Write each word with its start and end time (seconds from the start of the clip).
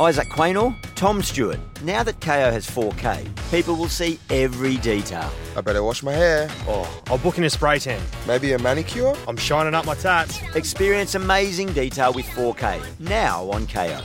Isaac 0.00 0.28
Quaynor, 0.28 0.74
Tom 0.96 1.22
Stewart. 1.22 1.60
Now 1.82 2.02
that 2.02 2.20
KO 2.20 2.50
has 2.50 2.66
4K, 2.66 3.28
people 3.52 3.76
will 3.76 3.88
see 3.88 4.18
every 4.28 4.76
detail. 4.78 5.30
I 5.56 5.60
better 5.60 5.84
wash 5.84 6.02
my 6.02 6.10
hair. 6.10 6.48
Oh, 6.66 7.02
I'll 7.06 7.18
book 7.18 7.38
in 7.38 7.44
a 7.44 7.50
spray 7.50 7.78
tan. 7.78 8.02
Maybe 8.26 8.52
a 8.52 8.58
manicure? 8.58 9.14
I'm 9.28 9.36
shining 9.36 9.72
up 9.72 9.86
my 9.86 9.94
tats. 9.94 10.42
Experience 10.56 11.14
amazing 11.14 11.74
detail 11.74 12.12
with 12.12 12.26
4K. 12.26 12.82
Now 12.98 13.48
on 13.50 13.68
KO. 13.68 14.00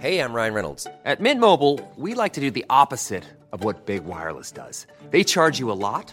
Hey, 0.00 0.18
I'm 0.18 0.32
Ryan 0.32 0.54
Reynolds. 0.54 0.86
At 1.04 1.20
Mint 1.20 1.40
Mobile, 1.40 1.78
we 1.96 2.14
like 2.14 2.32
to 2.32 2.40
do 2.40 2.50
the 2.50 2.64
opposite 2.68 3.24
of 3.52 3.62
what 3.62 3.86
Big 3.86 4.04
Wireless 4.04 4.50
does. 4.50 4.86
They 5.10 5.22
charge 5.22 5.60
you 5.60 5.70
a 5.70 5.78
lot, 5.78 6.12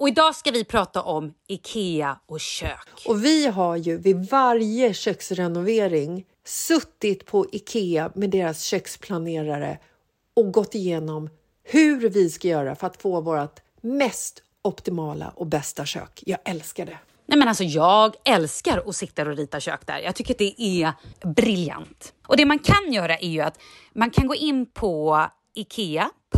Och 0.00 0.08
idag 0.08 0.34
ska 0.34 0.50
vi 0.50 0.64
prata 0.64 1.02
om 1.02 1.34
IKEA 1.48 2.18
och 2.26 2.40
kök. 2.40 2.88
Och 3.06 3.24
vi 3.24 3.46
har 3.46 3.76
ju 3.76 3.96
vid 3.96 4.30
varje 4.30 4.94
köksrenovering 4.94 6.24
suttit 6.44 7.26
på 7.26 7.46
Ikea 7.52 8.12
med 8.14 8.30
deras 8.30 8.62
köksplanerare 8.62 9.78
och 10.36 10.52
gått 10.52 10.74
igenom 10.74 11.30
hur 11.62 12.08
vi 12.08 12.30
ska 12.30 12.48
göra 12.48 12.76
för 12.76 12.86
att 12.86 13.02
få 13.02 13.20
vårt 13.20 13.60
mest 13.80 14.42
optimala 14.62 15.32
och 15.34 15.46
bästa 15.46 15.86
kök. 15.86 16.22
Jag 16.26 16.38
älskar 16.44 16.86
det. 16.86 16.98
Nej 17.26 17.38
men 17.38 17.48
alltså 17.48 17.64
jag 17.64 18.14
älskar 18.24 18.82
att 18.86 18.96
sitta 18.96 19.22
och 19.22 19.36
rita 19.36 19.60
kök 19.60 19.86
där. 19.86 19.98
Jag 19.98 20.14
tycker 20.14 20.34
att 20.34 20.38
det 20.38 20.62
är 20.62 20.92
briljant. 21.34 22.12
Och 22.26 22.36
det 22.36 22.46
man 22.46 22.58
kan 22.58 22.92
göra 22.92 23.16
är 23.18 23.28
ju 23.28 23.40
att 23.40 23.58
man 23.92 24.10
kan 24.10 24.26
gå 24.26 24.34
in 24.34 24.66
på 24.66 25.26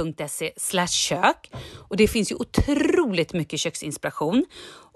ikea.se 0.09 0.87
kök 0.89 1.51
och 1.89 1.97
det 1.97 2.09
finns 2.09 2.33
ju 2.33 2.37
otroligt 2.37 3.33
mycket 3.33 3.61
köksinspiration 3.61 4.45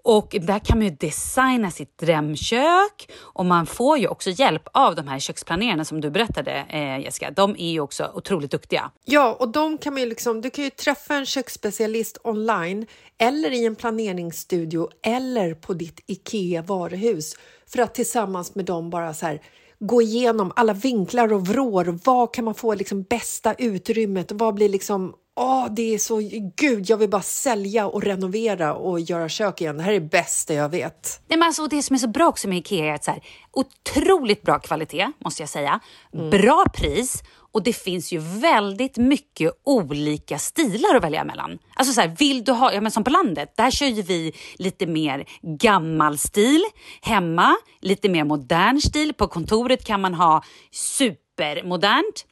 och 0.06 0.36
där 0.40 0.58
kan 0.58 0.78
man 0.78 0.86
ju 0.86 0.90
designa 0.90 1.70
sitt 1.70 1.98
drömkök 1.98 3.10
och 3.20 3.46
man 3.46 3.66
får 3.66 3.98
ju 3.98 4.08
också 4.08 4.30
hjälp 4.30 4.68
av 4.72 4.94
de 4.94 5.08
här 5.08 5.18
köksplanerarna 5.18 5.84
som 5.84 6.00
du 6.00 6.10
berättade 6.10 6.52
eh, 6.68 6.98
Jessica. 6.98 7.30
De 7.30 7.56
är 7.58 7.70
ju 7.70 7.80
också 7.80 8.10
otroligt 8.14 8.50
duktiga. 8.50 8.90
Ja, 9.04 9.36
och 9.40 9.48
de 9.48 9.78
kan 9.78 9.92
man 9.92 10.02
ju 10.02 10.08
liksom, 10.08 10.40
du 10.40 10.50
kan 10.50 10.64
ju 10.64 10.70
träffa 10.70 11.14
en 11.14 11.26
köksspecialist 11.26 12.18
online 12.24 12.86
eller 13.18 13.52
i 13.52 13.66
en 13.66 13.76
planeringsstudio 13.76 14.88
eller 15.02 15.54
på 15.54 15.74
ditt 15.74 16.00
IKEA 16.06 16.62
varuhus 16.62 17.34
för 17.66 17.82
att 17.82 17.94
tillsammans 17.94 18.54
med 18.54 18.64
dem 18.64 18.90
bara 18.90 19.14
så 19.14 19.26
här 19.26 19.40
gå 19.78 20.02
igenom 20.02 20.52
alla 20.56 20.72
vinklar 20.72 21.32
och 21.32 21.46
vrår. 21.46 21.98
Vad 22.04 22.34
kan 22.34 22.44
man 22.44 22.54
få 22.54 22.74
liksom 22.74 23.02
bästa 23.02 23.54
utrymmet? 23.54 24.30
Och 24.30 24.38
vad 24.38 24.54
blir 24.54 24.68
liksom 24.68 25.14
Åh, 25.38 25.66
det 25.70 25.94
är 25.94 25.98
så... 25.98 26.16
Gud, 26.56 26.90
jag 26.90 26.96
vill 26.96 27.10
bara 27.10 27.22
sälja 27.22 27.86
och 27.86 28.02
renovera 28.02 28.74
och 28.74 29.00
göra 29.00 29.28
kök 29.28 29.60
igen. 29.60 29.76
Det 29.76 29.82
här 29.82 29.92
är 29.92 30.00
det 30.00 30.08
bästa 30.08 30.54
jag 30.54 30.68
vet. 30.68 31.20
Nej, 31.28 31.38
men 31.38 31.46
alltså, 31.46 31.66
det 31.66 31.82
som 31.82 31.94
är 31.94 31.98
så 31.98 32.08
bra 32.08 32.28
också 32.28 32.48
med 32.48 32.58
Ikea 32.58 32.86
är 32.86 32.94
att 32.94 33.04
så 33.04 33.10
här, 33.10 33.22
otroligt 33.52 34.42
bra 34.42 34.58
kvalitet, 34.58 35.12
måste 35.18 35.42
jag 35.42 35.48
säga. 35.48 35.80
Mm. 36.14 36.30
Bra 36.30 36.64
pris 36.74 37.22
och 37.52 37.62
det 37.62 37.72
finns 37.72 38.12
ju 38.12 38.18
väldigt 38.18 38.96
mycket 38.96 39.52
olika 39.64 40.38
stilar 40.38 40.94
att 40.94 41.04
välja 41.04 41.24
mellan. 41.24 41.58
Alltså 41.74 41.94
så 41.94 42.00
här, 42.00 42.16
vill 42.18 42.44
du 42.44 42.52
ha, 42.52 42.72
ja 42.72 42.80
men 42.80 42.92
som 42.92 43.04
på 43.04 43.10
landet, 43.10 43.52
där 43.56 43.70
kör 43.70 43.86
ju 43.86 44.02
vi 44.02 44.32
lite 44.54 44.86
mer 44.86 45.24
gammal 45.42 46.18
stil. 46.18 46.64
Hemma, 47.02 47.56
lite 47.80 48.08
mer 48.08 48.24
modern 48.24 48.80
stil. 48.80 49.14
På 49.14 49.28
kontoret 49.28 49.84
kan 49.84 50.00
man 50.00 50.14
ha 50.14 50.42
supermodernt. 50.72 52.26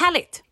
Härligt! 0.00 0.42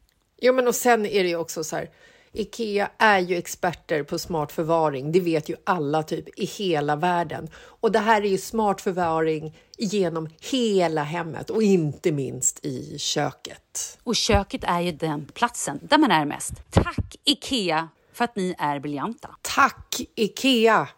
Jo, 0.41 0.53
men 0.53 0.69
och 0.69 0.75
sen 0.75 1.07
är 1.07 1.23
det 1.23 1.29
ju 1.29 1.37
också 1.37 1.65
så 1.65 1.77
här. 1.77 1.91
Ikea 2.33 2.91
är 2.99 3.19
ju 3.19 3.37
experter 3.37 4.03
på 4.03 4.19
smart 4.19 4.53
förvaring. 4.53 5.13
Det 5.13 5.21
vet 5.21 5.49
ju 5.49 5.57
alla 5.65 6.03
typ 6.03 6.39
i 6.39 6.45
hela 6.45 6.97
världen. 6.97 7.49
Och 7.55 7.93
det 7.93 7.99
här 7.99 8.23
är 8.23 8.29
ju 8.29 8.39
smart 8.39 8.81
förvaring 8.81 9.57
genom 9.79 10.29
hela 10.51 11.03
hemmet 11.03 11.51
och 11.51 11.63
inte 11.63 12.13
minst 12.13 12.65
i 12.65 12.99
köket. 12.99 13.99
Och 14.05 14.17
köket 14.17 14.65
är 14.65 14.81
ju 14.81 14.93
den 14.93 15.27
platsen 15.35 15.79
där 15.83 15.99
man 15.99 16.11
är 16.11 16.25
mest. 16.25 16.53
Tack 16.71 17.17
Ikea 17.25 17.89
för 18.13 18.25
att 18.25 18.37
ni 18.37 18.55
är 18.59 18.81
briljanta. 18.81 19.37
Tack 19.43 20.01
Ikea! 20.15 20.89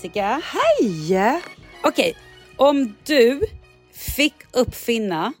Jessica! 0.00 0.42
Hej! 0.44 1.42
Okej, 1.82 2.16
om 2.56 2.94
du 3.04 3.40
fick 3.92 4.34
uppfinna 4.52 5.32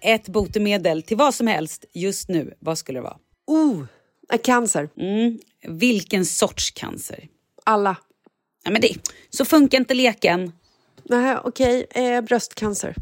ett 0.00 0.28
botemedel 0.28 1.02
till 1.02 1.16
vad 1.16 1.34
som 1.34 1.46
helst 1.46 1.84
just 1.92 2.28
nu, 2.28 2.54
vad 2.58 2.78
skulle 2.78 2.98
det 2.98 3.02
vara? 3.02 3.16
Oh, 3.46 3.84
cancer. 4.42 4.88
Mm. 4.96 5.38
Vilken 5.68 6.24
sorts 6.24 6.70
cancer? 6.70 7.28
Alla. 7.64 7.96
Ja, 8.64 8.70
men 8.70 8.80
det, 8.80 8.94
så 9.30 9.44
funkar 9.44 9.78
inte 9.78 9.94
leken. 9.94 10.52
Nej, 11.04 11.36
okej. 11.44 11.86
Okay. 11.90 12.04
Eh, 12.04 12.20
bröstcancer. 12.20 12.94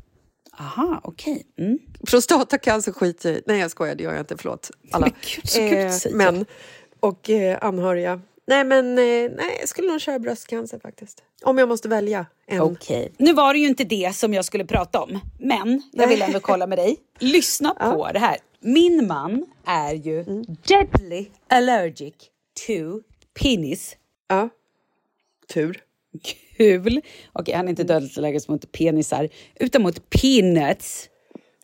Aha, 0.58 1.00
okej. 1.04 1.32
Okay. 1.32 1.66
Mm. 1.66 1.78
Prostatacancer 2.06 2.92
skiter. 2.92 3.42
Nej, 3.46 3.60
jag 3.60 3.70
skojar. 3.70 3.94
Det 3.94 4.04
gör 4.04 4.12
jag 4.12 4.22
inte. 4.22 4.36
Förlåt. 4.36 4.70
Alla. 4.90 5.06
Men, 5.10 5.14
Gud, 5.36 5.92
så 5.92 6.08
eh, 6.08 6.14
men 6.14 6.46
och 7.00 7.30
eh, 7.30 7.58
anhöriga. 7.60 8.20
Nej, 8.46 8.64
men 8.64 8.98
eh, 8.98 9.30
nej, 9.30 9.56
jag 9.60 9.68
skulle 9.68 9.88
nog 9.88 10.00
köra 10.00 10.18
bröstcancer 10.18 10.78
faktiskt. 10.78 11.22
Om 11.42 11.58
jag 11.58 11.68
måste 11.68 11.88
välja 11.88 12.26
en. 12.46 12.60
Okej. 12.60 13.02
Okay. 13.02 13.26
Nu 13.26 13.32
var 13.32 13.52
det 13.54 13.58
ju 13.58 13.66
inte 13.66 13.84
det 13.84 14.16
som 14.16 14.34
jag 14.34 14.44
skulle 14.44 14.64
prata 14.64 15.00
om, 15.00 15.20
men 15.38 15.82
jag 15.92 16.08
vill 16.08 16.22
ändå 16.22 16.40
kolla 16.40 16.66
med 16.66 16.78
dig. 16.78 16.96
Lyssna 17.18 17.76
ja. 17.78 17.92
på 17.92 18.12
det 18.12 18.18
här. 18.18 18.36
Min 18.60 19.06
man 19.06 19.46
är 19.64 19.94
ju 19.94 20.20
mm. 20.20 20.44
deadly 20.68 21.26
allergic 21.48 22.14
to 22.66 23.00
penis. 23.42 23.96
Ja. 24.28 24.48
Tur. 25.54 25.82
Kul. 26.56 27.00
Okej, 27.32 27.54
han 27.54 27.66
är 27.66 27.70
inte 27.70 27.84
dödligt 27.84 28.18
allergisk 28.18 28.48
mot 28.48 28.72
penisar, 28.72 29.28
utan 29.54 29.82
mot 29.82 30.10
peanuts. 30.10 31.08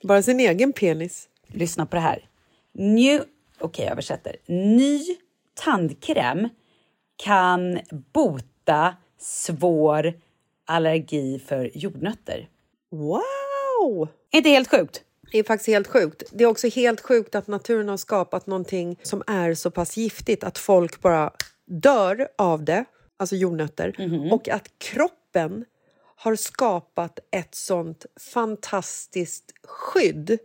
Bara 0.03 0.23
sin 0.23 0.41
egen 0.41 0.73
penis. 0.73 1.29
Lyssna 1.47 1.87
på 1.87 1.97
det 1.97 2.03
här. 2.03 2.29
New... 2.73 3.21
Okej, 3.21 3.29
okay, 3.61 3.85
jag 3.85 3.93
översätter. 3.93 4.37
Ny 4.47 5.01
tandkräm 5.55 6.49
kan 7.25 7.81
bota 8.13 8.97
svår 9.19 10.13
allergi 10.65 11.39
för 11.39 11.71
jordnötter. 11.75 12.49
Wow! 12.91 14.09
Inte 14.33 14.49
helt 14.49 14.71
sjukt? 14.71 15.03
Det 15.33 15.39
är 15.39 15.45
faktiskt 15.45 15.69
helt 15.69 15.87
sjukt. 15.87 16.23
Det 16.33 16.45
är 16.45 16.49
också 16.49 16.69
helt 16.69 17.01
sjukt 17.01 17.35
att 17.35 17.47
naturen 17.47 17.89
har 17.89 17.97
skapat 17.97 18.47
någonting 18.47 18.99
som 19.03 19.23
är 19.27 19.55
så 19.55 19.71
pass 19.71 19.97
giftigt 19.97 20.45
att 20.45 20.59
folk 20.59 21.01
bara 21.01 21.31
dör 21.67 22.29
av 22.39 22.65
det, 22.65 22.85
alltså 23.17 23.37
jordnötter, 23.37 23.95
mm 23.99 24.11
-hmm. 24.11 24.31
och 24.31 24.49
att 24.49 24.69
kroppen 24.79 25.65
har 26.17 26.37
skapat 26.37 27.19
ett 27.31 27.55
sånt 27.55 28.07
fantastiskt 28.33 29.53
skydd 29.63 30.39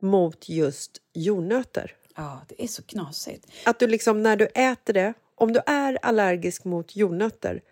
mot 0.00 0.48
just 0.48 0.98
jordnötter. 1.12 1.94
Ja, 2.16 2.40
det 2.48 2.64
är 2.64 2.68
så 2.68 2.82
knasigt. 2.82 3.46
Att 3.66 3.78
du 3.78 3.86
liksom 3.86 4.22
när 4.22 4.36
du 4.36 4.46
äter 4.46 4.92
det 4.92 5.14
om 5.40 5.52
du 5.52 5.60
är 5.66 5.98
allergisk 6.02 6.64
mot 6.64 6.96
jordnötter 6.96 7.62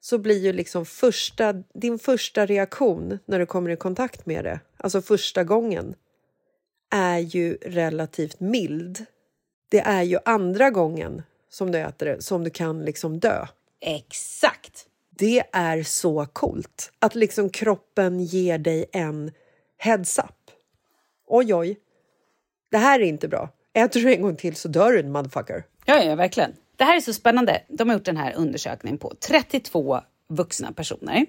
så 0.00 0.18
blir 0.18 0.38
ju 0.38 0.52
liksom 0.52 0.86
första, 0.86 1.52
din 1.52 1.98
första 1.98 2.46
reaktion 2.46 3.18
när 3.26 3.38
du 3.38 3.46
kommer 3.46 3.70
i 3.70 3.76
kontakt 3.76 4.26
med 4.26 4.44
det, 4.44 4.60
alltså 4.76 5.02
första 5.02 5.44
gången, 5.44 5.94
är 6.90 7.18
ju 7.18 7.54
relativt 7.54 8.40
mild. 8.40 9.04
Det 9.68 9.80
är 9.80 10.02
ju 10.02 10.18
andra 10.24 10.70
gången 10.70 11.22
som 11.48 11.70
du 11.70 11.78
äter 11.78 12.06
det 12.06 12.22
som 12.22 12.44
du 12.44 12.50
kan 12.50 12.84
liksom 12.84 13.18
dö. 13.18 13.46
Exakt! 13.80 14.86
Det 15.10 15.44
är 15.52 15.82
så 15.82 16.26
coolt 16.32 16.92
att 16.98 17.14
liksom 17.14 17.50
kroppen 17.50 18.20
ger 18.20 18.58
dig 18.58 18.84
en 18.92 19.32
heads-up. 19.78 20.50
Oj, 21.26 21.54
oj, 21.54 21.78
det 22.70 22.78
här 22.78 23.00
är 23.00 23.04
inte 23.04 23.28
bra. 23.28 23.48
Äter 23.72 24.00
du 24.00 24.14
en 24.14 24.22
gång 24.22 24.36
till 24.36 24.56
så 24.56 24.68
dör 24.68 24.92
du, 24.92 25.02
motherfucker. 25.02 25.64
Ja, 25.84 26.04
ja, 26.04 26.14
verkligen. 26.14 26.52
Det 26.82 26.86
här 26.86 26.96
är 26.96 27.00
så 27.00 27.12
spännande. 27.12 27.62
De 27.68 27.88
har 27.88 27.96
gjort 27.96 28.04
den 28.04 28.16
här 28.16 28.34
undersökningen 28.36 28.98
på 28.98 29.12
32 29.28 30.00
vuxna 30.28 30.72
personer 30.72 31.26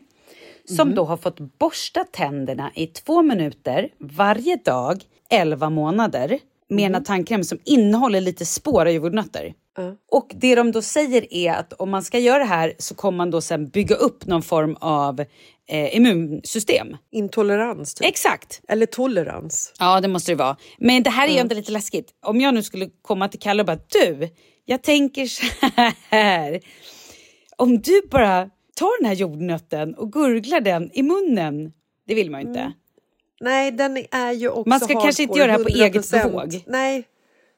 som 0.66 0.96
då 0.96 1.06
har 1.06 1.18
fått 1.18 1.40
borsta 1.60 2.04
tänderna 2.04 2.72
i 2.76 2.88
två 2.88 3.22
minuter 3.22 3.90
varje 4.00 4.56
dag, 4.56 5.04
11 5.30 5.70
månader 5.70 6.40
med 6.70 6.96
en 6.96 7.04
tandkräm 7.04 7.44
som 7.44 7.60
innehåller 7.66 8.22
lite 8.22 8.46
spår 8.46 8.86
av 8.86 8.92
jordnötter. 8.92 9.54
Och 10.12 10.32
det 10.36 10.56
de 10.56 10.72
då 10.72 10.82
säger 10.82 11.34
är 11.34 11.54
att 11.54 11.74
om 11.74 11.90
man 11.90 12.04
ska 12.04 12.20
göra 12.20 12.40
det 12.40 12.46
här 12.46 12.74
så 12.78 12.96
kommer 12.96 13.18
man 13.18 13.32
då 13.32 13.42
sen 13.42 13.70
bygga 13.70 13.96
upp 13.96 14.26
någon 14.26 14.42
form 14.42 14.78
av 14.80 15.20
eh, 15.68 15.96
immunsystem. 15.96 16.98
Intolerans, 17.12 17.94
typ. 17.94 18.08
Exakt. 18.08 18.62
Eller 18.68 18.86
tolerans. 18.86 19.74
Ja, 19.80 20.02
det 20.02 20.08
måste 20.08 20.32
det 20.32 20.36
vara. 20.36 20.58
Men 20.78 21.04
det 21.04 21.10
här 21.10 21.28
är 21.28 21.32
ju 21.32 21.38
ändå 21.38 21.56
lite 21.56 21.72
läskigt. 21.72 22.12
Om 22.26 22.42
jag 22.42 22.54
nu 22.54 22.64
skulle 22.64 22.90
komma 23.02 23.28
till 23.28 23.40
Kalle 23.40 23.62
och 23.62 23.68
bara 23.68 23.80
du, 23.88 24.30
jag 24.66 24.82
tänker 24.82 25.26
så 25.26 25.46
här. 26.10 26.60
Om 27.56 27.82
du 27.82 28.02
bara 28.12 28.50
tar 28.76 29.02
den 29.02 29.08
här 29.08 29.16
jordnötten 29.16 29.96
och 29.96 30.12
gurglar 30.12 30.62
den 30.62 30.92
i 30.94 31.04
munnen. 31.04 31.74
Det 32.08 32.16
vill 32.16 32.32
man 32.32 32.42
ju 32.42 32.48
inte. 32.48 32.74
Nej, 33.42 33.72
den 33.72 33.98
är 34.12 34.32
ju 34.32 34.50
också 34.50 34.70
Man 34.70 34.80
ska 34.80 35.02
kanske 35.02 35.24
inte 35.24 35.40
göra 35.40 35.48
det 35.48 35.58
här 35.58 35.64
på 35.64 35.70
eget 35.70 36.04
100%. 36.04 36.24
bevåg. 36.24 36.64
Nej, 36.68 37.04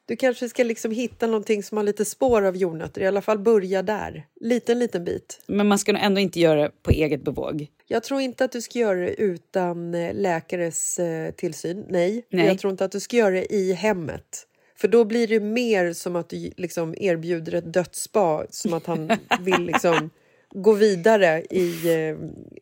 du 0.06 0.16
kanske 0.16 0.48
ska 0.48 0.64
liksom 0.64 0.90
hitta 0.90 1.26
någonting 1.26 1.62
som 1.62 1.76
har 1.76 1.84
lite 1.84 2.04
spår 2.04 2.42
av 2.42 2.56
jordnötter. 2.56 3.00
I 3.00 3.06
alla 3.06 3.22
fall 3.22 3.38
börja 3.38 3.82
där. 3.82 4.26
Liten, 4.40 4.78
liten 4.78 5.04
bit. 5.04 5.40
Men 5.46 5.68
man 5.68 5.78
ska 5.78 5.92
nog 5.92 6.02
ändå 6.02 6.20
inte 6.20 6.40
göra 6.40 6.62
det 6.62 6.70
på 6.82 6.90
eget 6.90 7.24
bevåg. 7.24 7.66
Jag 7.86 8.02
tror 8.02 8.20
inte 8.20 8.44
att 8.44 8.52
du 8.52 8.62
ska 8.62 8.78
göra 8.78 9.00
det 9.00 9.14
utan 9.14 9.94
eh, 9.94 10.14
läkares 10.14 10.98
eh, 10.98 11.30
tillsyn. 11.30 11.84
Nej. 11.88 12.26
Nej. 12.30 12.46
Jag 12.46 12.58
tror 12.58 12.70
inte 12.70 12.84
att 12.84 12.92
du 12.92 13.00
ska 13.00 13.16
göra 13.16 13.30
det 13.30 13.54
i 13.54 13.72
hemmet. 13.72 14.46
För 14.76 14.88
då 14.88 15.04
blir 15.04 15.26
det 15.26 15.40
mer 15.40 15.92
som 15.92 16.16
att 16.16 16.28
du 16.28 16.52
liksom 16.56 16.94
erbjuder 16.98 17.54
ett 17.54 17.72
dödsspa. 17.72 18.46
Som 18.50 18.74
att 18.74 18.86
han 18.86 19.12
vill 19.40 19.62
liksom 19.62 20.10
gå 20.50 20.72
vidare 20.72 21.42
i, 21.50 21.94
eh, 21.94 22.16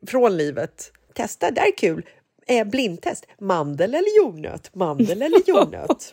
från 0.06 0.36
livet. 0.36 0.92
Testa, 1.14 1.50
det 1.50 1.60
är 1.60 1.76
kul. 1.76 2.06
Eh, 2.46 2.66
blindtest. 2.66 3.26
Mandel 3.38 3.94
eller 3.94 4.16
jordnöt? 4.16 4.74
Mandel 4.74 5.22
eller 5.22 5.40
jordnöt? 5.46 6.10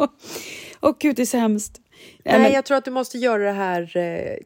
Åh 0.82 0.96
gud, 1.00 1.16
det 1.16 1.22
är 1.22 1.26
så 1.26 1.38
hemskt. 1.38 1.82
Nej, 2.24 2.40
men, 2.40 2.52
jag 2.52 2.66
tror 2.66 2.78
att 2.78 2.86
du 2.86 2.92
måste 2.92 3.18
göra 3.18 3.44
det 3.44 3.52
här... 3.52 3.98
Eh, 3.98 4.38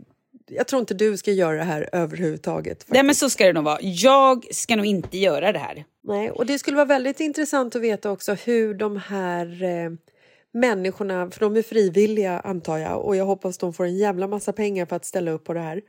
jag 0.48 0.68
tror 0.68 0.80
inte 0.80 0.94
du 0.94 1.18
ska 1.18 1.32
göra 1.32 1.58
det 1.58 1.64
här 1.64 1.90
överhuvudtaget. 1.92 2.86
nej, 2.88 3.04
men 3.04 3.16
så 3.16 3.30
ska 3.30 3.46
det 3.46 3.54
nog 3.54 3.64
vara. 3.64 3.78
Jag 3.82 4.46
ska 4.52 4.76
nog 4.76 4.86
inte 4.86 5.18
göra 5.18 5.52
det 5.52 5.60
här. 5.60 5.86
Nej, 6.04 6.32
och 6.32 6.46
det 6.46 6.60
skulle 6.60 6.76
vara 6.76 6.86
väldigt 6.86 7.20
intressant 7.20 7.76
att 7.76 7.82
veta 7.82 8.12
också 8.12 8.34
hur 8.34 8.74
de 8.74 8.98
här 8.98 9.64
eh, 9.64 9.92
människorna, 10.56 11.32
för 11.32 11.40
de 11.40 11.56
är 11.58 11.62
frivilliga 11.62 12.40
antar 12.40 12.78
jag 12.78 13.06
och 13.06 13.16
jag 13.16 13.26
hoppas 13.26 13.58
de 13.58 13.74
får 13.74 13.86
en 13.86 13.98
jävla 13.98 14.28
massa 14.28 14.54
pengar 14.54 14.86
för 14.86 14.96
att 14.96 15.06
ställa 15.06 15.32
upp 15.32 15.44
på 15.44 15.54
det 15.54 15.60
här. 15.60 15.82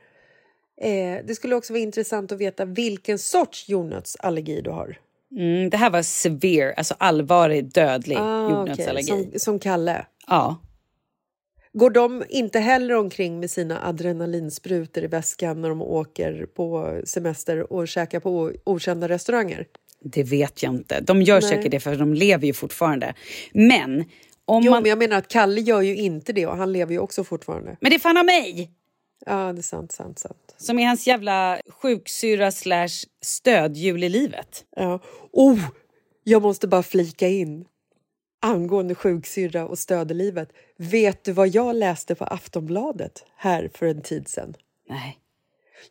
Eh, 0.81 1.25
det 1.25 1.35
skulle 1.35 1.55
också 1.55 1.73
vara 1.73 1.83
intressant 1.83 2.31
att 2.31 2.37
veta 2.37 2.65
vilken 2.65 3.19
sorts 3.19 3.69
jordnötsallergi 3.69 4.61
du 4.61 4.69
har. 4.69 4.99
Mm, 5.37 5.69
det 5.69 5.77
här 5.77 5.89
var 5.89 6.01
severe, 6.01 6.73
alltså 6.73 6.95
allvarlig 6.97 7.71
dödlig 7.73 8.17
Ah, 8.19 8.49
jordnötsallergi. 8.49 9.11
okej, 9.11 9.29
Som, 9.31 9.39
som 9.39 9.59
Kalle. 9.59 10.05
Ja. 10.27 10.55
Går 11.73 11.89
de 11.89 12.23
inte 12.29 12.59
heller 12.59 12.95
omkring 12.95 13.39
med 13.39 13.51
sina 13.51 13.87
adrenalinsprutor 13.87 15.03
i 15.03 15.07
väskan 15.07 15.61
när 15.61 15.69
de 15.69 15.81
åker 15.81 16.45
på 16.45 17.01
semester 17.05 17.73
och 17.73 17.87
käkar 17.87 18.19
på 18.19 18.51
okända 18.63 19.09
restauranger? 19.09 19.65
Det 20.01 20.23
vet 20.23 20.63
jag 20.63 20.73
inte. 20.73 20.99
De 21.01 21.21
gör 21.21 21.41
Nej. 21.41 21.49
säkert 21.49 21.71
det 21.71 21.79
för 21.79 21.95
de 21.95 22.13
lever 22.13 22.47
ju 22.47 22.53
fortfarande. 22.53 23.13
Men 23.53 24.05
om 24.47 24.63
Jo, 24.63 24.71
man... 24.71 24.83
men 24.83 24.89
jag 24.89 24.99
menar 24.99 25.17
att 25.17 25.27
Kalle 25.27 25.61
gör 25.61 25.81
ju 25.81 25.95
inte 25.95 26.33
det 26.33 26.47
och 26.47 26.57
han 26.57 26.73
lever 26.73 26.93
ju 26.93 26.99
också 26.99 27.23
fortfarande. 27.23 27.77
Men 27.81 27.89
det 27.89 27.95
är 27.95 27.99
fan 27.99 28.17
av 28.17 28.25
mig! 28.25 28.71
Ja, 29.25 29.53
det 29.53 29.59
är 29.59 29.61
sant, 29.61 29.91
sant, 29.91 30.19
sant. 30.19 30.55
Som 30.57 30.79
är 30.79 30.87
hans 30.87 31.07
jävla 31.07 31.59
sjuksyra 31.69 32.51
slash 32.51 33.05
stödhjul 33.21 34.03
i 34.03 34.09
livet. 34.09 34.65
Ja. 34.75 34.99
Oh, 35.31 35.59
jag 36.23 36.41
måste 36.41 36.67
bara 36.67 36.83
flika 36.83 37.27
in 37.27 37.65
angående 38.41 38.95
sjuksyrra 38.95 39.67
och 39.67 39.79
stödelivet. 39.79 40.49
Vet 40.77 41.23
du 41.23 41.31
vad 41.31 41.47
jag 41.47 41.75
läste 41.75 42.15
på 42.15 42.25
Aftonbladet 42.25 43.25
här 43.35 43.69
för 43.73 43.85
en 43.85 44.01
tid 44.01 44.27
sedan? 44.27 44.55
Nej. 44.89 45.17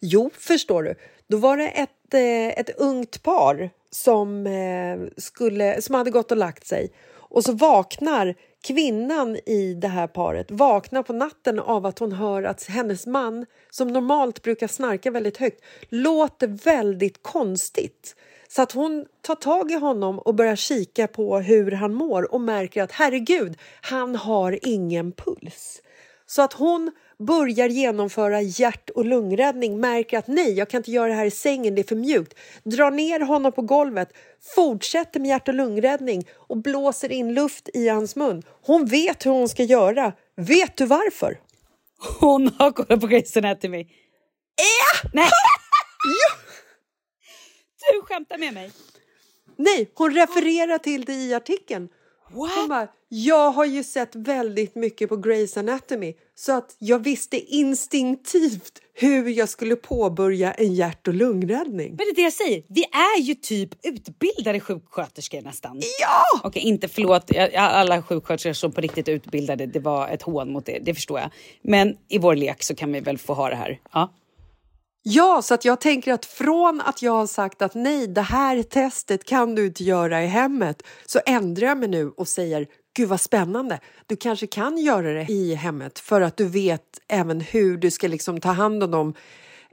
Jo, 0.00 0.30
förstår 0.38 0.82
du. 0.82 0.94
Då 1.28 1.36
var 1.36 1.56
det 1.56 1.68
ett, 1.68 2.14
eh, 2.14 2.60
ett 2.60 2.70
ungt 2.70 3.22
par 3.22 3.70
som, 3.90 4.46
eh, 4.46 4.98
skulle, 5.16 5.82
som 5.82 5.94
hade 5.94 6.10
gått 6.10 6.30
och 6.30 6.36
lagt 6.36 6.66
sig. 6.66 6.92
Och 7.28 7.44
så 7.44 7.52
vaknar 7.52 8.34
kvinnan 8.66 9.36
i 9.36 9.74
det 9.74 9.88
här 9.88 10.06
paret 10.06 10.50
vaknar 10.50 11.02
på 11.02 11.12
natten 11.12 11.60
av 11.60 11.86
att 11.86 11.98
hon 11.98 12.12
hör 12.12 12.42
att 12.42 12.64
hennes 12.64 13.06
man, 13.06 13.46
som 13.70 13.88
normalt 13.88 14.42
brukar 14.42 14.68
snarka 14.68 15.10
väldigt 15.10 15.36
högt, 15.36 15.64
låter 15.88 16.46
väldigt 16.46 17.22
konstigt. 17.22 18.16
Så 18.48 18.62
att 18.62 18.72
hon 18.72 19.06
tar 19.20 19.34
tag 19.34 19.70
i 19.70 19.74
honom 19.74 20.18
och 20.18 20.34
börjar 20.34 20.56
kika 20.56 21.06
på 21.06 21.38
hur 21.38 21.72
han 21.72 21.94
mår 21.94 22.34
och 22.34 22.40
märker 22.40 22.82
att 22.82 22.92
herregud, 22.92 23.58
han 23.80 24.16
har 24.16 24.58
ingen 24.62 25.12
puls. 25.12 25.82
Så 26.26 26.42
att 26.42 26.52
hon 26.52 26.92
börjar 27.18 27.68
genomföra 27.68 28.40
hjärt 28.40 28.90
och 28.90 29.04
lungräddning, 29.04 29.80
märker 29.80 30.18
att 30.18 30.26
nej, 30.26 30.52
jag 30.52 30.68
kan 30.68 30.78
inte 30.78 30.90
göra 30.90 31.08
det 31.08 31.14
här 31.14 31.26
i 31.26 31.30
sängen, 31.30 31.74
det 31.74 31.82
är 31.82 31.88
för 31.88 31.96
mjukt. 31.96 32.38
Drar 32.64 32.90
ner 32.90 33.20
honom 33.20 33.52
på 33.52 33.62
golvet, 33.62 34.08
fortsätter 34.54 35.20
med 35.20 35.28
hjärt 35.28 35.48
och 35.48 35.54
lungräddning 35.54 36.28
och 36.32 36.56
blåser 36.56 37.12
in 37.12 37.34
luft 37.34 37.68
i 37.74 37.88
hans 37.88 38.16
mun. 38.16 38.42
Hon 38.62 38.86
vet 38.86 39.26
hur 39.26 39.30
hon 39.30 39.48
ska 39.48 39.62
göra. 39.62 40.12
Vet 40.36 40.76
du 40.76 40.86
varför? 40.86 41.38
Hon 42.20 42.48
har 42.58 42.70
kollat 42.70 43.00
på 43.00 43.06
Grey's 43.06 43.38
Anatomy. 43.38 43.80
Äh! 43.80 45.10
Nej! 45.12 45.28
Du 47.92 48.02
skämtar 48.02 48.38
med 48.38 48.54
mig. 48.54 48.70
Nej, 49.56 49.90
hon 49.94 50.14
refererar 50.14 50.78
till 50.78 51.04
det 51.04 51.12
i 51.12 51.34
artikeln. 51.34 51.88
Hon 52.32 52.68
bara, 52.68 52.88
jag 53.08 53.50
har 53.50 53.64
ju 53.64 53.84
sett 53.84 54.14
väldigt 54.14 54.74
mycket 54.74 55.08
på 55.08 55.16
Grey's 55.16 55.58
Anatomy 55.58 56.14
så 56.34 56.52
att 56.52 56.76
jag 56.78 56.98
visste 56.98 57.36
instinktivt 57.36 58.80
hur 58.94 59.28
jag 59.28 59.48
skulle 59.48 59.76
påbörja 59.76 60.52
en 60.52 60.74
hjärt 60.74 61.08
och 61.08 61.14
lungräddning. 61.14 61.88
Men 61.88 61.96
det 61.96 62.10
är 62.10 62.14
det 62.14 62.22
jag 62.22 62.32
säger, 62.32 62.62
vi 62.68 62.84
är 62.84 63.20
ju 63.20 63.34
typ 63.34 63.86
utbildade 63.86 64.60
sjuksköterskor 64.60 65.42
nästan. 65.42 65.80
Ja! 66.00 66.40
Okej, 66.44 66.62
inte 66.62 66.88
förlåt 66.88 67.30
alla 67.56 68.02
sjuksköterskor 68.02 68.52
som 68.52 68.72
på 68.72 68.80
riktigt 68.80 69.08
är 69.08 69.12
utbildade, 69.12 69.66
det 69.66 69.80
var 69.80 70.08
ett 70.08 70.22
hån 70.22 70.52
mot 70.52 70.68
er, 70.68 70.80
det 70.82 70.94
förstår 70.94 71.18
jag. 71.18 71.30
Men 71.62 71.96
i 72.08 72.18
vår 72.18 72.34
lek 72.34 72.62
så 72.62 72.74
kan 72.74 72.92
vi 72.92 73.00
väl 73.00 73.18
få 73.18 73.34
ha 73.34 73.48
det 73.48 73.56
här. 73.56 73.80
Ja. 73.92 74.12
Ja, 75.08 75.42
så 75.42 75.54
att 75.54 75.64
jag 75.64 75.80
tänker 75.80 76.12
att 76.12 76.24
från 76.24 76.80
att 76.80 77.02
jag 77.02 77.12
har 77.12 77.26
sagt 77.26 77.62
att 77.62 77.74
nej, 77.74 78.06
det 78.06 78.22
här 78.22 78.62
testet 78.62 79.24
kan 79.24 79.54
du 79.54 79.66
inte 79.66 79.84
göra 79.84 80.24
i 80.24 80.26
hemmet, 80.26 80.82
så 81.06 81.20
ändrar 81.26 81.66
jag 81.66 81.78
mig 81.78 81.88
nu 81.88 82.08
och 82.08 82.28
säger 82.28 82.66
Gud 82.96 83.08
vad 83.08 83.20
spännande, 83.20 83.80
du 84.06 84.16
kanske 84.16 84.46
kan 84.46 84.78
göra 84.78 85.12
det 85.12 85.26
i 85.28 85.54
hemmet 85.54 85.98
för 85.98 86.20
att 86.20 86.36
du 86.36 86.48
vet 86.48 86.82
även 87.08 87.40
hur 87.40 87.76
du 87.76 87.90
ska 87.90 88.08
liksom 88.08 88.40
ta 88.40 88.48
hand 88.48 88.82
om 88.82 88.90
de 88.90 89.14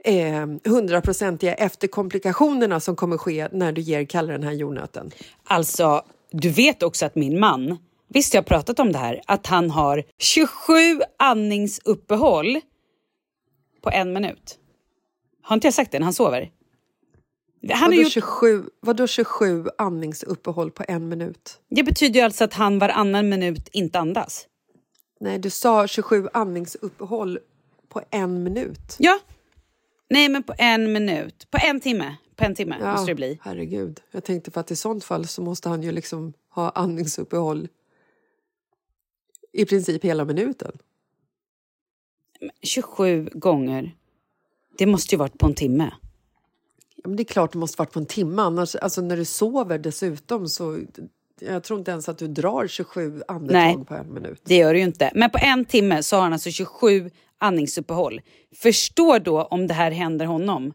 eh, 0.04 0.72
hundraprocentiga 0.72 1.54
efterkomplikationerna 1.54 2.80
som 2.80 2.96
kommer 2.96 3.18
ske 3.18 3.48
när 3.52 3.72
du 3.72 3.80
ger 3.80 4.04
Kalle 4.04 4.32
den 4.32 4.42
här 4.42 4.52
jordnöten. 4.52 5.10
Alltså, 5.44 6.02
du 6.30 6.50
vet 6.50 6.82
också 6.82 7.06
att 7.06 7.14
min 7.14 7.40
man, 7.40 7.78
visst 8.08 8.34
jag 8.34 8.42
har 8.42 8.46
pratat 8.46 8.80
om 8.80 8.92
det 8.92 8.98
här, 8.98 9.20
att 9.26 9.46
han 9.46 9.70
har 9.70 10.04
27 10.18 11.00
andningsuppehåll 11.18 12.60
på 13.82 13.90
en 13.90 14.12
minut. 14.12 14.58
Har 15.44 15.54
inte 15.54 15.66
jag 15.66 15.74
sagt 15.74 15.92
det 15.92 15.98
när 15.98 16.04
han 16.04 16.12
sover? 16.12 16.50
Han 17.72 17.90
Vadå, 17.90 18.02
gjort, 18.02 18.12
27, 18.12 18.64
vadå 18.80 19.06
27 19.06 19.66
andningsuppehåll 19.78 20.70
på 20.70 20.84
en 20.88 21.08
minut? 21.08 21.60
det 21.70 21.82
betyder 21.82 22.20
ju 22.20 22.24
alltså 22.24 22.44
att 22.44 22.54
han 22.54 22.78
varannan 22.78 23.28
minut 23.28 23.68
inte 23.72 23.98
andas. 23.98 24.46
Nej, 25.20 25.38
du 25.38 25.50
sa 25.50 25.86
27 25.86 26.28
andningsuppehåll 26.32 27.38
på 27.88 28.02
en 28.10 28.42
minut. 28.42 28.96
Ja. 28.98 29.18
Nej, 30.10 30.28
men 30.28 30.42
på 30.42 30.54
en 30.58 30.92
minut. 30.92 31.50
På 31.50 31.58
en 31.62 31.80
timme. 31.80 32.16
På 32.36 32.44
en 32.44 32.54
timme 32.54 32.92
måste 32.92 33.10
det 33.10 33.14
bli. 33.14 33.38
Herregud. 33.42 34.00
Jag 34.10 34.24
tänkte 34.24 34.50
för 34.50 34.60
att 34.60 34.70
i 34.70 34.76
sånt 34.76 35.04
fall 35.04 35.26
så 35.26 35.42
måste 35.42 35.68
han 35.68 35.82
ju 35.82 35.92
liksom 35.92 36.32
ha 36.50 36.70
andningsuppehåll 36.70 37.68
i 39.52 39.64
princip 39.64 40.04
hela 40.04 40.24
minuten. 40.24 40.72
27 42.62 43.28
gånger. 43.32 43.94
Det 44.78 44.86
måste 44.86 45.14
ju 45.14 45.18
varit 45.18 45.38
på 45.38 45.46
en 45.46 45.54
timme. 45.54 45.90
Ja, 46.96 47.08
men 47.08 47.16
det 47.16 47.22
är 47.22 47.24
klart 47.24 47.52
det 47.52 47.58
måste 47.58 47.80
varit 47.80 47.92
på 47.92 47.98
en 47.98 48.06
timme. 48.06 48.42
Annars, 48.42 48.76
alltså 48.76 49.00
när 49.00 49.16
du 49.16 49.24
sover 49.24 49.78
dessutom 49.78 50.48
så... 50.48 50.78
Jag 51.40 51.64
tror 51.64 51.78
inte 51.78 51.90
ens 51.90 52.08
att 52.08 52.18
du 52.18 52.28
drar 52.28 52.66
27 52.66 53.22
andetag 53.28 53.76
Nej. 53.76 53.84
på 53.84 53.94
en 53.94 54.14
minut. 54.14 54.42
Det 54.44 54.56
gör 54.56 54.72
det 54.72 54.78
ju 54.78 54.84
inte. 54.84 55.10
Men 55.14 55.30
på 55.30 55.38
en 55.42 55.64
timme 55.64 56.02
så 56.02 56.16
har 56.16 56.22
han 56.22 56.32
alltså 56.32 56.50
27 56.50 57.10
andningsuppehåll. 57.38 58.20
Förstår 58.56 59.18
då 59.18 59.42
om 59.42 59.66
det 59.66 59.74
här 59.74 59.90
händer 59.90 60.26
honom. 60.26 60.72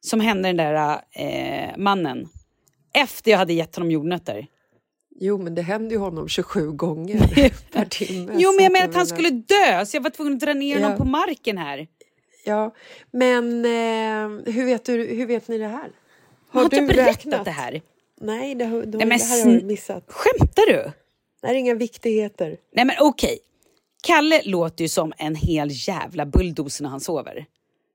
Som 0.00 0.20
hände 0.20 0.48
den 0.48 0.56
där 0.56 1.00
eh, 1.12 1.76
mannen. 1.78 2.28
Efter 2.94 3.30
jag 3.30 3.38
hade 3.38 3.52
gett 3.52 3.76
honom 3.76 3.90
jordnötter. 3.90 4.46
Jo, 5.20 5.38
men 5.38 5.54
det 5.54 5.62
händer 5.62 5.90
ju 5.90 5.98
honom 5.98 6.28
27 6.28 6.70
gånger 6.72 7.18
per 7.72 7.84
timme. 7.84 8.32
Jo, 8.36 8.52
men 8.56 8.64
jag 8.64 8.72
menar 8.72 8.88
att 8.88 8.94
han 8.94 9.06
skulle 9.06 9.30
dö 9.30 9.86
så 9.86 9.96
jag 9.96 10.02
var 10.02 10.10
tvungen 10.10 10.34
att 10.34 10.40
dra 10.40 10.52
ner 10.52 10.76
Ja. 10.78 10.82
honom 10.82 10.98
på 10.98 11.04
marken 11.04 11.58
här. 11.58 11.86
Ja, 12.44 12.74
men 13.10 13.64
eh, 13.64 14.52
hur, 14.54 14.64
vet 14.66 14.84
du, 14.84 15.04
hur 15.04 15.26
vet 15.26 15.48
ni 15.48 15.58
det 15.58 15.66
här? 15.66 15.90
Har, 16.48 16.64
inte 16.64 16.76
jag 16.76 16.86
berättat 16.88 17.08
räknat? 17.16 17.44
det 17.44 17.50
här? 17.50 17.82
Nej, 18.20 18.54
det, 18.54 18.64
har, 18.64 18.82
det, 18.82 18.98
Nej, 18.98 19.06
men 19.06 19.18
det 19.18 19.24
här 19.24 19.44
har 19.44 19.52
du 19.52 19.58
sn- 19.60 19.64
missat. 19.64 20.04
Skämtar 20.08 20.66
du? 20.66 20.90
Det 21.40 21.46
här 21.46 21.54
är 21.54 21.58
inga 21.58 21.74
viktigheter. 21.74 22.56
Nej 22.72 22.84
men 22.84 22.96
okej. 23.00 23.38
Kalle 24.02 24.40
låter 24.44 24.84
ju 24.84 24.88
som 24.88 25.12
en 25.18 25.34
hel 25.34 25.68
jävla 25.70 26.26
bulldozer 26.26 26.82
när 26.82 26.90
han 26.90 27.00
sover. 27.00 27.46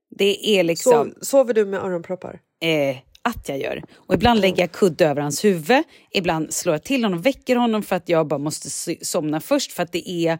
Det 0.10 0.50
är 0.60 0.63
liksom 0.63 0.92
Sov, 1.12 1.13
sover 1.22 1.54
du 1.54 1.66
med 1.66 1.80
öronproppar? 1.80 2.39
eh, 2.62 2.98
att 3.22 3.50
jag 3.50 3.60
gör. 3.60 3.84
Och 3.96 4.13
ibland 4.13 4.39
lägger 4.42 4.63
jag 4.63 4.72
kudde 4.72 5.06
över 5.06 5.22
hans 5.22 5.46
huvud. 5.46 5.84
Ibland 6.12 6.54
slår 6.54 6.74
jag 6.75 6.84
till 6.84 7.04
honom 7.04 7.20
och 7.20 7.25
väcker 7.25 7.56
honom 7.56 7.84
för 7.84 7.96
att 7.96 8.10
jag 8.10 8.27
bara 8.27 8.38
måste 8.38 8.70
somna 9.06 9.39
först. 9.42 9.72
För 9.72 9.84
att 9.84 9.92
det 9.92 10.10
är... 10.10 10.39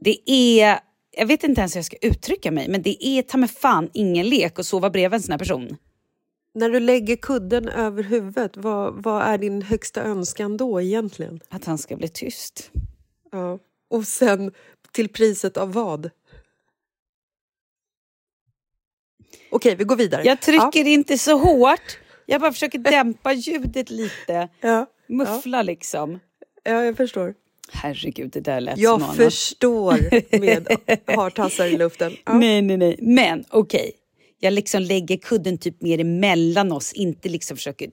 Det 0.00 0.30
är... 0.30 0.78
Jag 1.16 1.26
vet 1.26 1.44
inte 1.44 1.60
ens 1.60 1.74
hur 1.74 1.78
jag 1.78 1.84
ska 1.84 1.96
uttrycka 2.02 2.50
mig, 2.50 2.68
men 2.68 2.82
det 2.82 3.06
är 3.06 3.22
ta 3.22 3.46
fan 3.46 3.90
ingen 3.92 4.28
lek 4.28 4.58
att 4.58 4.66
sova 4.66 4.90
bredvid 4.90 5.14
en 5.14 5.22
sån 5.22 5.32
här 5.32 5.38
person. 5.38 5.76
När 6.54 6.70
du 6.70 6.80
lägger 6.80 7.16
kudden 7.16 7.68
över 7.68 8.02
huvudet, 8.02 8.56
vad, 8.56 9.02
vad 9.02 9.22
är 9.22 9.38
din 9.38 9.62
högsta 9.62 10.02
önskan 10.02 10.56
då 10.56 10.80
egentligen? 10.80 11.40
Att 11.48 11.64
han 11.64 11.78
ska 11.78 11.96
bli 11.96 12.08
tyst. 12.08 12.70
Ja. 13.32 13.58
Och 13.90 14.06
sen 14.06 14.52
till 14.92 15.08
priset 15.08 15.56
av 15.56 15.72
vad? 15.72 16.10
Okej, 19.50 19.74
vi 19.76 19.84
går 19.84 19.96
vidare. 19.96 20.22
Jag 20.24 20.40
trycker 20.40 20.86
inte 20.86 21.18
så 21.18 21.38
hårt. 21.38 21.98
Jag 22.26 22.40
bara 22.40 22.52
försöker 22.52 22.78
dämpa 22.78 23.32
ljudet 23.32 23.90
lite. 23.90 24.48
Ja, 24.60 24.86
Muffla 25.06 25.62
liksom. 25.62 26.20
ja 26.62 26.84
jag 26.84 26.96
förstår. 26.96 27.34
Herregud, 27.72 28.30
det 28.30 28.40
där 28.40 28.60
lät 28.60 28.74
som 28.74 28.82
Jag 28.82 29.00
något 29.00 29.02
annat. 29.08 29.16
förstår 29.16 30.38
med 30.40 30.68
hartassar 31.16 31.66
i 31.66 31.76
luften. 31.76 32.12
Ja. 32.26 32.34
Nej, 32.38 32.62
nej, 32.62 32.76
nej. 32.76 32.96
Men 33.00 33.44
okej. 33.50 33.92
Jag 34.40 34.52
liksom 34.52 34.82
lägger 34.82 35.16
kudden 35.16 35.58
typ 35.58 35.82
mer 35.82 36.00
emellan 36.00 36.72
oss. 36.72 36.92
Inte 36.92 37.28
liksom 37.28 37.56
försöker... 37.56 37.90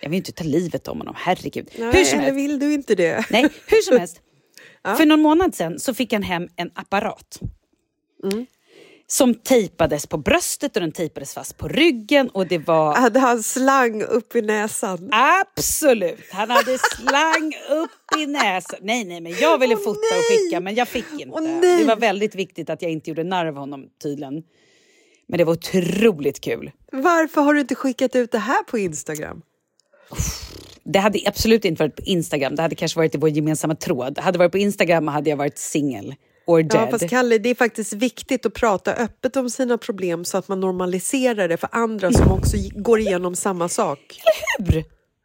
Jag 0.00 0.10
vill 0.10 0.16
inte 0.16 0.32
ta 0.32 0.44
livet 0.44 0.88
om 0.88 0.98
honom. 0.98 1.14
Herregud. 1.18 1.70
Nej, 1.78 1.92
hur 1.92 2.04
som 2.04 2.18
eller 2.18 2.30
helst. 2.32 2.38
vill 2.44 2.58
du 2.58 2.74
inte 2.74 2.94
det? 2.94 3.24
Nej, 3.30 3.48
hur 3.66 3.82
som 3.82 3.98
helst. 3.98 4.20
För 4.96 5.06
någon 5.06 5.20
månad 5.20 5.54
sedan 5.54 5.78
så 5.78 5.94
fick 5.94 6.12
han 6.12 6.22
hem 6.22 6.48
en 6.56 6.70
apparat. 6.74 7.40
Mm. 8.32 8.46
Som 9.06 9.34
tejpades 9.34 10.06
på 10.06 10.18
bröstet 10.18 10.76
och 10.76 10.82
den 10.82 10.92
tejpades 10.92 11.34
fast 11.34 11.58
på 11.58 11.68
ryggen. 11.68 12.28
Och 12.28 12.46
det 12.46 12.58
var... 12.58 12.94
Hade 12.94 13.20
han 13.20 13.42
slang 13.42 14.02
upp 14.02 14.36
i 14.36 14.42
näsan? 14.42 15.10
Absolut! 15.12 16.20
Han 16.30 16.50
hade 16.50 16.78
slang 16.78 17.52
upp 17.70 18.18
i 18.20 18.26
näsan. 18.26 18.78
Nej, 18.82 19.04
nej, 19.04 19.20
men 19.20 19.32
jag 19.32 19.58
ville 19.58 19.74
Åh, 19.74 19.80
fota 19.80 19.90
och 19.98 20.24
nej! 20.30 20.38
skicka 20.38 20.60
men 20.60 20.74
jag 20.74 20.88
fick 20.88 21.12
inte. 21.12 21.40
Nej! 21.40 21.78
det 21.78 21.84
var 21.84 21.96
väldigt 21.96 22.34
viktigt 22.34 22.70
att 22.70 22.82
jag 22.82 22.90
inte 22.90 23.10
gjorde 23.10 23.24
narr 23.24 23.46
av 23.46 23.56
honom 23.56 23.86
tydligen. 24.02 24.42
Men 25.26 25.38
det 25.38 25.44
var 25.44 25.52
otroligt 25.52 26.40
kul. 26.40 26.70
Varför 26.92 27.40
har 27.40 27.54
du 27.54 27.60
inte 27.60 27.74
skickat 27.74 28.16
ut 28.16 28.32
det 28.32 28.38
här 28.38 28.62
på 28.62 28.78
Instagram? 28.78 29.42
Det 30.84 30.98
hade 30.98 31.18
absolut 31.26 31.64
inte 31.64 31.82
varit 31.82 31.96
på 31.96 32.02
Instagram, 32.02 32.54
det 32.56 32.62
hade 32.62 32.74
kanske 32.74 32.98
varit 32.98 33.14
i 33.14 33.18
vår 33.18 33.30
gemensamma 33.30 33.74
tråd. 33.74 34.18
Hade 34.18 34.32
det 34.32 34.38
varit 34.38 34.52
på 34.52 34.58
Instagram 34.58 35.08
hade 35.08 35.30
jag 35.30 35.36
varit 35.36 35.58
singel. 35.58 36.14
Or 36.46 36.62
dead. 36.62 36.82
Ja, 36.82 36.90
fast 36.90 37.08
Kalle, 37.10 37.38
det 37.38 37.48
är 37.48 37.54
faktiskt 37.54 37.92
viktigt 37.92 38.46
att 38.46 38.54
prata 38.54 38.94
öppet 38.94 39.36
om 39.36 39.50
sina 39.50 39.78
problem 39.78 40.24
så 40.24 40.38
att 40.38 40.48
man 40.48 40.60
normaliserar 40.60 41.48
det 41.48 41.56
för 41.56 41.68
andra 41.72 42.12
som 42.12 42.32
också 42.32 42.56
går 42.74 42.98
igenom 43.00 43.36
samma 43.36 43.68
sak. 43.68 44.20
Hur? 44.58 44.84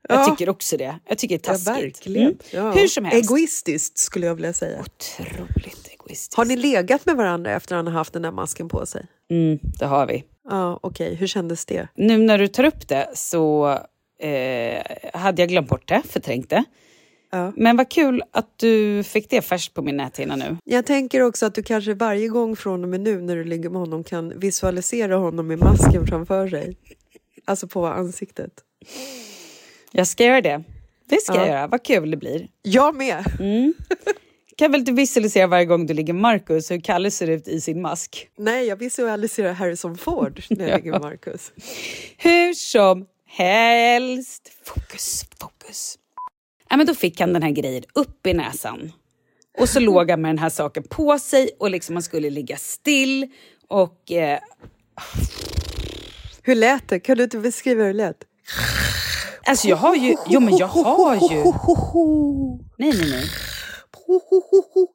Jag 0.10 0.20
Ja. 0.20 0.26
tycker 0.26 0.50
också 0.50 0.78
det. 0.78 0.96
Jag 1.10 1.18
tycker 1.18 1.38
det 1.38 1.48
är 1.48 1.52
Ja, 1.52 1.58
taskigt. 1.58 1.84
verkligen. 1.86 2.24
Mm. 2.24 2.38
Ja. 2.54 2.72
Hur 2.72 2.88
som 2.88 3.06
helst. 3.06 3.32
Egoistiskt 3.32 3.98
skulle 3.98 4.26
jag 4.28 4.36
vilja 4.36 4.54
säga. 4.54 4.80
Otroligt 4.80 5.88
egoistiskt. 5.94 6.34
Har 6.34 6.46
ni 6.46 6.56
legat 6.56 7.06
med 7.06 7.16
varandra 7.16 7.52
efter 7.52 7.76
att 7.76 7.78
han 7.78 7.88
har 7.88 7.94
haft 7.94 8.14
den 8.14 8.22
där 8.22 8.32
masken 8.32 8.70
på 8.70 8.86
sig? 8.86 9.06
Mm, 9.32 9.60
det 9.80 9.86
har 9.86 10.08
vi. 10.08 10.24
Ja, 10.50 10.80
okej. 10.84 11.16
Hur 11.16 11.28
kändes 11.28 11.66
det? 11.66 11.88
Nu 11.96 12.18
när 12.18 12.38
du 12.38 12.48
tar 12.48 12.64
upp 12.64 12.88
det 12.88 13.10
så 13.14 13.70
eh, 14.22 14.82
hade 15.14 15.42
jag 15.42 15.50
glömt 15.50 15.70
bort 15.70 15.88
det, 15.88 16.02
förträngt 16.10 16.50
det. 16.50 16.64
Ja. 17.32 17.54
Men 17.56 17.78
vad 17.78 17.90
kul 17.90 18.24
att 18.32 18.54
du 18.60 19.04
fick 19.04 19.30
det 19.30 19.42
färskt 19.42 19.74
på 19.74 19.82
min 19.82 19.98
näthinna 19.98 20.36
nu. 20.36 20.58
Jag 20.64 20.86
tänker 20.86 21.22
också 21.22 21.46
att 21.46 21.56
du 21.56 21.64
kanske 21.64 21.94
varje 21.94 22.28
gång 22.28 22.56
från 22.56 22.84
och 22.84 22.90
med 22.90 23.02
nu 23.02 23.22
när 23.22 23.36
du 23.36 23.44
ligger 23.44 23.70
med 23.70 23.80
honom 23.80 24.04
kan 24.04 24.40
visualisera 24.40 25.16
honom 25.16 25.48
med 25.48 25.60
masken 25.60 26.08
framför 26.08 26.48
sig. 26.50 26.78
Alltså 27.46 27.68
på 27.68 27.88
ansiktet. 27.88 28.52
Jag 29.92 30.08
ska 30.08 30.24
göra 30.24 30.42
det. 30.42 30.64
Det 31.06 31.22
ska 31.22 31.34
Ja. 31.34 31.40
jag 31.40 31.48
göra. 31.48 31.68
Vad 31.68 31.84
kul 31.84 32.12
det 32.12 32.18
blir. 32.18 32.48
Jag 32.62 32.96
med! 32.96 33.24
Kan 34.58 34.72
väl 34.72 34.86
du 34.86 34.92
visualisera 34.94 35.48
varje 35.48 35.66
gång 35.66 35.86
du 35.86 35.94
ligger 35.94 36.14
med 36.14 36.22
Marcus 36.22 36.72
hur 36.72 36.80
Kalle 36.82 37.12
ser 37.12 37.30
ut 37.30 37.48
i 37.48 37.62
sin 37.62 37.82
mask? 37.82 38.28
Nej, 38.38 38.66
jag 38.68 38.76
visualiserar 38.76 39.54
Harrison 39.54 39.98
Ford 39.98 40.42
när 40.50 40.68
jag 40.68 40.78
ligger 40.84 40.92
med 40.92 41.02
Marcus. 41.02 41.52
Hur 42.18 42.54
som 42.54 43.06
helst. 43.28 44.52
Fokus, 44.66 45.26
fokus. 45.40 45.99
Ja, 46.70 46.78
men 46.78 46.86
då 46.86 46.94
fick 46.94 47.20
han 47.20 47.34
den 47.34 47.44
här 47.44 47.52
grejen 47.52 47.84
upp 47.94 48.28
i 48.28 48.34
näsan. 48.34 48.92
Och 49.58 49.70
så 49.70 49.80
låg 49.80 50.10
han 50.10 50.22
med 50.22 50.30
den 50.30 50.40
här 50.40 50.50
saken 50.50 50.84
på 50.84 51.20
sig 51.20 51.50
och 51.60 51.70
liksom 51.70 51.94
man 51.94 52.04
skulle 52.04 52.30
ligga 52.30 52.58
still. 52.58 53.28
Och 53.68 54.12
eh, 54.12 54.40
Hur 56.44 56.56
lät 56.56 56.88
det? 56.88 57.00
Kan 57.00 57.18
du 57.18 57.24
inte 57.24 57.38
beskriva 57.38 57.84
hur 57.84 57.88
det 57.88 57.98
lät? 57.98 58.24
alltså 59.46 59.68
jag 59.68 59.78
har 59.78 59.96
ju... 59.96 60.16
Jo 60.30 60.40
men 60.40 60.58
jag 60.58 60.68
har 60.68 61.16
ju... 61.16 61.44
Nej, 62.78 62.94
nej, 62.98 63.10
nej. 63.10 63.26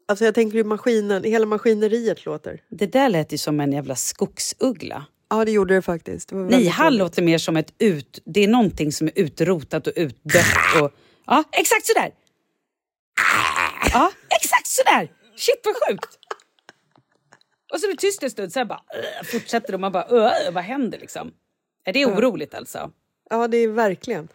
Alltså 0.08 0.24
jag 0.24 0.34
tänker 0.34 0.56
hur 0.56 0.64
maskinen, 0.64 1.24
hela 1.24 1.46
maskineriet 1.46 2.24
låter. 2.24 2.60
Det 2.70 2.86
där 2.86 3.08
lät 3.08 3.32
ju 3.32 3.38
som 3.38 3.60
en 3.60 3.72
jävla 3.72 3.96
skogsuggla. 3.96 5.04
Ja, 5.30 5.44
det 5.44 5.50
gjorde 5.50 5.74
det 5.74 5.82
faktiskt. 5.82 6.28
Det 6.28 6.36
Nej, 6.36 6.66
han 6.66 6.96
låter 6.96 7.22
mer 7.22 7.38
som 7.38 7.56
ett 7.56 7.74
ut... 7.78 8.22
Det 8.24 8.44
är 8.44 8.48
någonting 8.48 8.92
som 8.92 9.06
är 9.06 9.12
utrotat 9.14 9.86
och 9.86 9.92
utdött. 9.96 10.82
Och, 10.82 10.90
ja, 11.26 11.44
exakt 11.52 11.86
sådär! 11.86 12.10
Ja, 13.92 14.10
exakt 14.40 14.66
sådär! 14.66 15.08
Shit 15.36 15.60
vad 15.64 15.74
sjukt! 15.88 16.18
Och 17.72 17.80
så 17.80 17.86
blir 17.86 17.96
det 17.96 18.00
tyst 18.00 18.22
en 18.22 18.30
stund, 18.30 18.52
sen 18.52 18.68
bara 18.68 18.80
fortsätter 19.24 19.68
de 19.68 19.74
och 19.74 19.80
man 19.80 19.92
bara 19.92 20.50
vad 20.50 20.64
händer 20.64 20.98
liksom? 20.98 21.32
Är 21.84 21.92
det 21.92 22.06
oroligt 22.06 22.54
alltså? 22.54 22.90
Ja, 23.30 23.48
det 23.48 23.56
är 23.56 23.68
verkligen. 23.68 24.28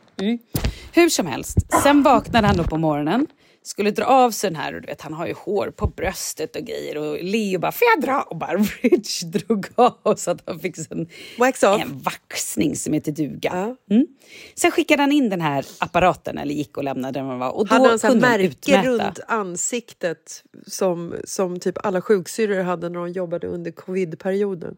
Hur 0.93 1.09
som 1.09 1.27
helst, 1.27 1.57
sen 1.83 2.03
vaknade 2.03 2.47
han 2.47 2.59
upp 2.59 2.69
på 2.69 2.77
morgonen, 2.77 3.27
skulle 3.69 3.91
dra 3.91 4.05
av 4.05 4.31
sig 4.31 4.49
den 4.49 4.55
här 4.59 4.75
och 4.75 4.81
du 4.81 4.85
vet 4.87 5.01
han 5.01 5.13
har 5.13 5.27
ju 5.27 5.33
hår 5.33 5.71
på 5.71 5.87
bröstet 5.87 6.55
och 6.55 6.61
grejer 6.61 6.97
och 6.97 7.23
Leo 7.23 7.59
bara 7.59 7.71
får 7.71 7.87
jag 7.95 8.03
dra? 8.03 8.21
Och 8.21 8.35
bara 8.37 8.57
Rich 8.81 9.21
drog 9.21 9.67
av 9.75 10.15
så 10.15 10.31
att 10.31 10.41
han 10.45 10.59
fick 10.59 10.91
en, 10.91 11.07
Wax 11.37 11.63
off. 11.63 11.81
en 11.81 11.99
vaxning 11.99 12.75
som 12.75 12.93
heter 12.93 13.11
duga. 13.11 13.75
Ja. 13.87 13.95
Mm. 13.95 14.07
Sen 14.55 14.71
skickade 14.71 15.01
han 15.03 15.11
in 15.11 15.29
den 15.29 15.41
här 15.41 15.65
apparaten 15.79 16.37
eller 16.37 16.53
gick 16.53 16.77
och 16.77 16.83
lämnade 16.83 17.19
den 17.19 17.29
det 17.29 17.35
var, 17.35 17.49
och 17.51 17.67
då 17.67 17.73
Hade 17.75 17.89
han 17.89 17.99
kunde 17.99 18.27
märke 18.27 18.45
utmäta. 18.47 18.89
runt 18.89 19.19
ansiktet 19.27 20.43
som, 20.67 21.15
som 21.23 21.59
typ 21.59 21.85
alla 21.85 22.01
sjuksyrror 22.01 22.63
hade 22.63 22.89
när 22.89 22.99
de 22.99 23.11
jobbade 23.11 23.47
under 23.47 23.71
covidperioden? 23.71 24.77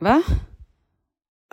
Va? 0.00 0.22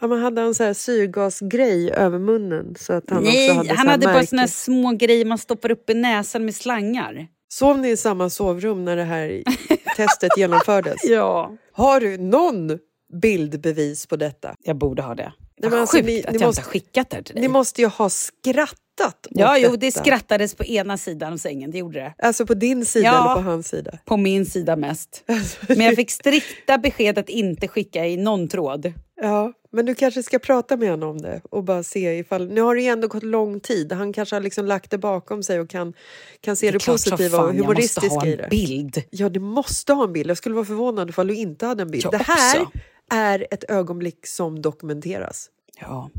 Ja, 0.01 0.07
men 0.07 0.19
hade 0.21 0.41
han 0.41 0.55
så 0.55 0.63
här 0.63 0.73
syrgasgrej 0.73 1.91
över 1.91 2.19
munnen? 2.19 2.75
Så 2.79 2.93
att 2.93 3.09
han 3.09 3.23
Nej, 3.23 3.49
också 3.49 3.57
hade 3.57 3.73
han 3.73 3.87
hade 3.87 4.07
bara 4.07 4.25
såna 4.25 4.47
små 4.47 4.91
grejer 4.91 5.25
man 5.25 5.37
stoppar 5.37 5.71
upp 5.71 5.89
i 5.89 5.93
näsan 5.93 6.45
med 6.45 6.55
slangar. 6.55 7.27
Sov 7.49 7.79
ni 7.79 7.89
i 7.89 7.97
samma 7.97 8.29
sovrum 8.29 8.85
när 8.85 8.95
det 8.95 9.03
här 9.03 9.43
testet 9.97 10.37
genomfördes? 10.37 11.03
Ja. 11.03 11.51
Har 11.71 11.99
du 11.99 12.17
någon 12.17 12.79
bildbevis 13.21 14.05
på 14.07 14.15
detta? 14.15 14.55
Jag 14.63 14.75
borde 14.75 15.01
ha 15.01 15.15
det. 15.15 15.33
men 15.61 15.71
Vad 15.71 15.79
alltså, 15.79 15.97
sjukt 15.97 16.07
ni- 16.07 16.23
att 16.23 16.31
ni 16.33 16.39
jag 16.39 16.47
måste- 16.47 16.59
inte 16.61 16.67
har 16.67 16.71
skickat 16.71 17.09
det 17.09 17.15
här 17.15 17.23
till 17.23 17.35
dig. 17.35 17.41
Ni 17.41 17.47
måste 17.47 17.81
ju 17.81 17.87
ha 17.87 18.09
skrattat 18.09 18.71
åt 19.07 19.27
Ja, 19.29 19.57
jo, 19.57 19.69
detta. 19.69 19.77
det 19.77 19.91
skrattades 19.91 20.55
på 20.55 20.63
ena 20.65 20.97
sidan 20.97 21.33
av 21.33 21.37
sängen, 21.37 21.71
det 21.71 21.77
gjorde 21.77 21.99
det. 21.99 22.13
Alltså 22.17 22.45
på 22.45 22.53
din 22.53 22.85
sida 22.85 23.05
Ja. 23.05 23.25
eller 23.33 23.43
på 23.43 23.49
hans 23.49 23.67
sida? 23.67 23.91
På 24.05 24.17
min 24.17 24.45
sida 24.45 24.75
mest. 24.75 25.23
Men 25.67 25.79
jag 25.81 25.95
fick 25.95 26.11
strikta 26.11 26.77
besked 26.77 27.17
att 27.17 27.29
inte 27.29 27.67
skicka 27.67 28.05
i 28.05 28.17
någon 28.17 28.47
tråd. 28.47 28.93
Ja, 29.21 29.53
men 29.75 29.85
du 29.85 29.95
kanske 29.95 30.23
ska 30.23 30.39
prata 30.39 30.77
med 30.77 30.89
honom 30.89 31.09
om 31.09 31.17
det 31.21 31.41
och 31.49 31.63
bara 31.63 31.83
se 31.83 32.17
ifall... 32.17 32.47
Nu 32.47 32.61
har 32.61 32.75
det 32.75 32.81
ju 32.81 32.87
ändå 32.87 33.07
gått 33.07 33.23
lång 33.23 33.59
tid. 33.59 33.91
Han 33.91 34.13
kanske 34.13 34.35
har 34.35 34.41
liksom 34.41 34.65
lagt 34.65 34.91
det 34.91 34.97
bakom 34.97 35.43
sig 35.43 35.59
och 35.59 35.69
kan, 35.69 35.93
kan 36.41 36.55
se 36.55 36.71
det, 36.71 36.79
som 36.79 36.93
positiva 36.93 37.37
fan 37.37 37.45
och 37.45 37.49
jag 37.49 37.55
måste 37.55 37.67
humoristiska 37.67 38.09
ha 38.09 38.25
i 38.25 38.31
en 38.31 38.37
det. 38.37 38.47
bild. 38.49 39.03
Ja, 39.09 39.29
du 39.29 39.39
måste 39.39 39.93
ha 39.93 40.03
en 40.03 40.13
bild. 40.13 40.29
Jag 40.29 40.37
skulle 40.37 40.55
vara 40.55 40.65
förvånad 40.65 41.09
ifall 41.09 41.27
du 41.27 41.35
inte 41.35 41.65
hade 41.65 41.81
en 41.81 41.91
bild. 41.91 42.03
Jag 42.03 42.11
det 42.13 42.23
här 42.23 42.61
också. 42.61 42.71
är 43.11 43.47
ett 43.51 43.63
ögonblick 43.69 44.27
som 44.27 44.61
dokumenteras. 44.61 45.49
Ja. 45.81 46.09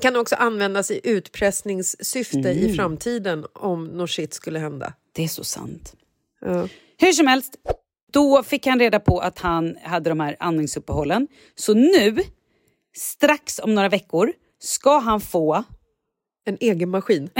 Kan 0.00 0.16
också 0.16 0.34
användas 0.34 0.90
i 0.90 1.00
utpressningssyfte 1.04 2.38
Mm. 2.38 2.58
i 2.58 2.74
framtiden 2.76 3.44
om 3.52 3.84
något 3.84 4.10
shit 4.10 4.34
skulle 4.34 4.58
hända. 4.58 4.92
Det 5.12 5.24
är 5.24 5.28
så 5.28 5.44
sant. 5.44 5.94
Ja. 6.40 6.68
Hur 6.98 7.12
som 7.12 7.26
helst, 7.26 7.56
då 8.12 8.42
fick 8.42 8.66
han 8.66 8.78
reda 8.78 9.00
på 9.00 9.18
att 9.18 9.38
han 9.38 9.76
hade 9.82 10.10
de 10.10 10.20
här 10.20 10.36
andningsuppehållen. 10.38 11.28
Så 11.54 11.74
nu, 11.74 12.16
strax 12.96 13.58
om 13.58 13.74
några 13.74 13.88
veckor, 13.88 14.32
ska 14.60 14.98
han 14.98 15.20
få 15.20 15.64
En 16.46 16.56
egen 16.60 16.90
maskin. 16.90 17.30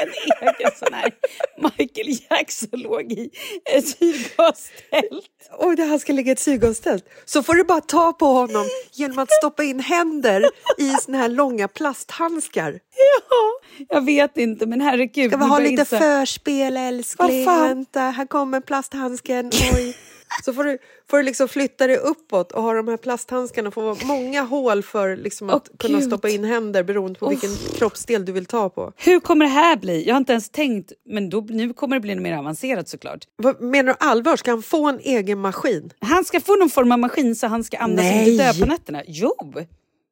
en 0.00 0.08
egen 0.42 0.70
sån 0.78 0.92
här 0.92 1.10
Michael 1.58 2.18
Jackson 2.30 2.80
låg 2.80 3.12
i 3.12 3.30
ett 3.74 3.88
syrgastält. 3.88 5.50
Och 5.58 5.78
här 5.78 5.98
ska 5.98 6.12
ligga 6.12 6.28
i 6.28 6.32
ett 6.32 6.38
syrgastält. 6.38 7.04
Så 7.24 7.42
får 7.42 7.54
du 7.54 7.64
bara 7.64 7.80
ta 7.80 8.12
på 8.12 8.26
honom 8.26 8.66
genom 8.92 9.18
att 9.18 9.30
stoppa 9.32 9.64
in 9.64 9.80
händer 9.80 10.50
i 10.78 10.90
såna 10.90 11.18
här 11.18 11.28
långa 11.28 11.68
plasthandskar. 11.68 12.80
Ja, 12.96 13.86
jag 13.88 14.04
vet 14.04 14.36
inte, 14.36 14.66
men 14.66 14.80
herregud. 14.80 15.30
Ska 15.30 15.38
vi 15.38 15.44
ha 15.44 15.58
lite 15.58 15.82
inse- 15.82 15.98
förspel 15.98 16.76
älskling? 16.76 17.44
Vänta, 17.44 18.00
här 18.00 18.26
kommer 18.26 18.60
plasthandsken. 18.60 19.50
Oj. 19.76 19.96
Så 20.44 20.52
får 20.52 20.64
du, 20.64 20.78
får 21.10 21.16
du 21.16 21.22
liksom 21.22 21.48
flytta 21.48 21.86
dig 21.86 21.96
uppåt 21.96 22.52
och 22.52 22.62
ha 22.62 22.72
de 22.74 22.88
här 22.88 22.96
plasthandskarna 22.96 23.70
får 23.70 23.82
vara 23.82 23.96
många 24.04 24.42
hål 24.42 24.82
för 24.82 25.16
liksom 25.16 25.50
att 25.50 25.68
Åh, 25.70 25.76
kunna 25.78 25.98
Gud. 25.98 26.06
stoppa 26.06 26.28
in 26.28 26.44
händer 26.44 26.82
beroende 26.82 27.18
på 27.18 27.28
vilken 27.28 27.50
kroppsdel 27.74 28.24
du 28.24 28.32
vill 28.32 28.46
ta 28.46 28.68
på. 28.68 28.92
Hur 28.96 29.20
kommer 29.20 29.44
det 29.44 29.50
här 29.50 29.76
bli? 29.76 30.06
Jag 30.06 30.14
har 30.14 30.18
inte 30.18 30.32
ens 30.32 30.50
tänkt, 30.50 30.92
men 31.08 31.30
då, 31.30 31.40
nu 31.40 31.72
kommer 31.72 31.96
det 31.96 32.00
bli 32.00 32.14
mer 32.16 32.36
avancerat 32.38 32.88
såklart. 32.88 33.24
Vad, 33.36 33.60
menar 33.62 33.92
du 33.92 34.06
allvar? 34.06 34.36
Ska 34.36 34.50
han 34.50 34.62
få 34.62 34.88
en 34.88 35.00
egen 35.00 35.38
maskin? 35.38 35.92
Han 36.00 36.24
ska 36.24 36.40
få 36.40 36.56
någon 36.56 36.70
form 36.70 36.92
av 36.92 36.98
maskin 36.98 37.36
så 37.36 37.46
han 37.46 37.64
ska 37.64 37.76
andas 37.78 38.04
Nej. 38.04 38.32
inte 38.32 38.44
dö 38.44 38.60
på 38.60 38.66
nätterna. 38.66 39.02
Jo! 39.06 39.34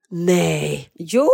Nej, 0.09 0.91
Jo! 0.95 1.29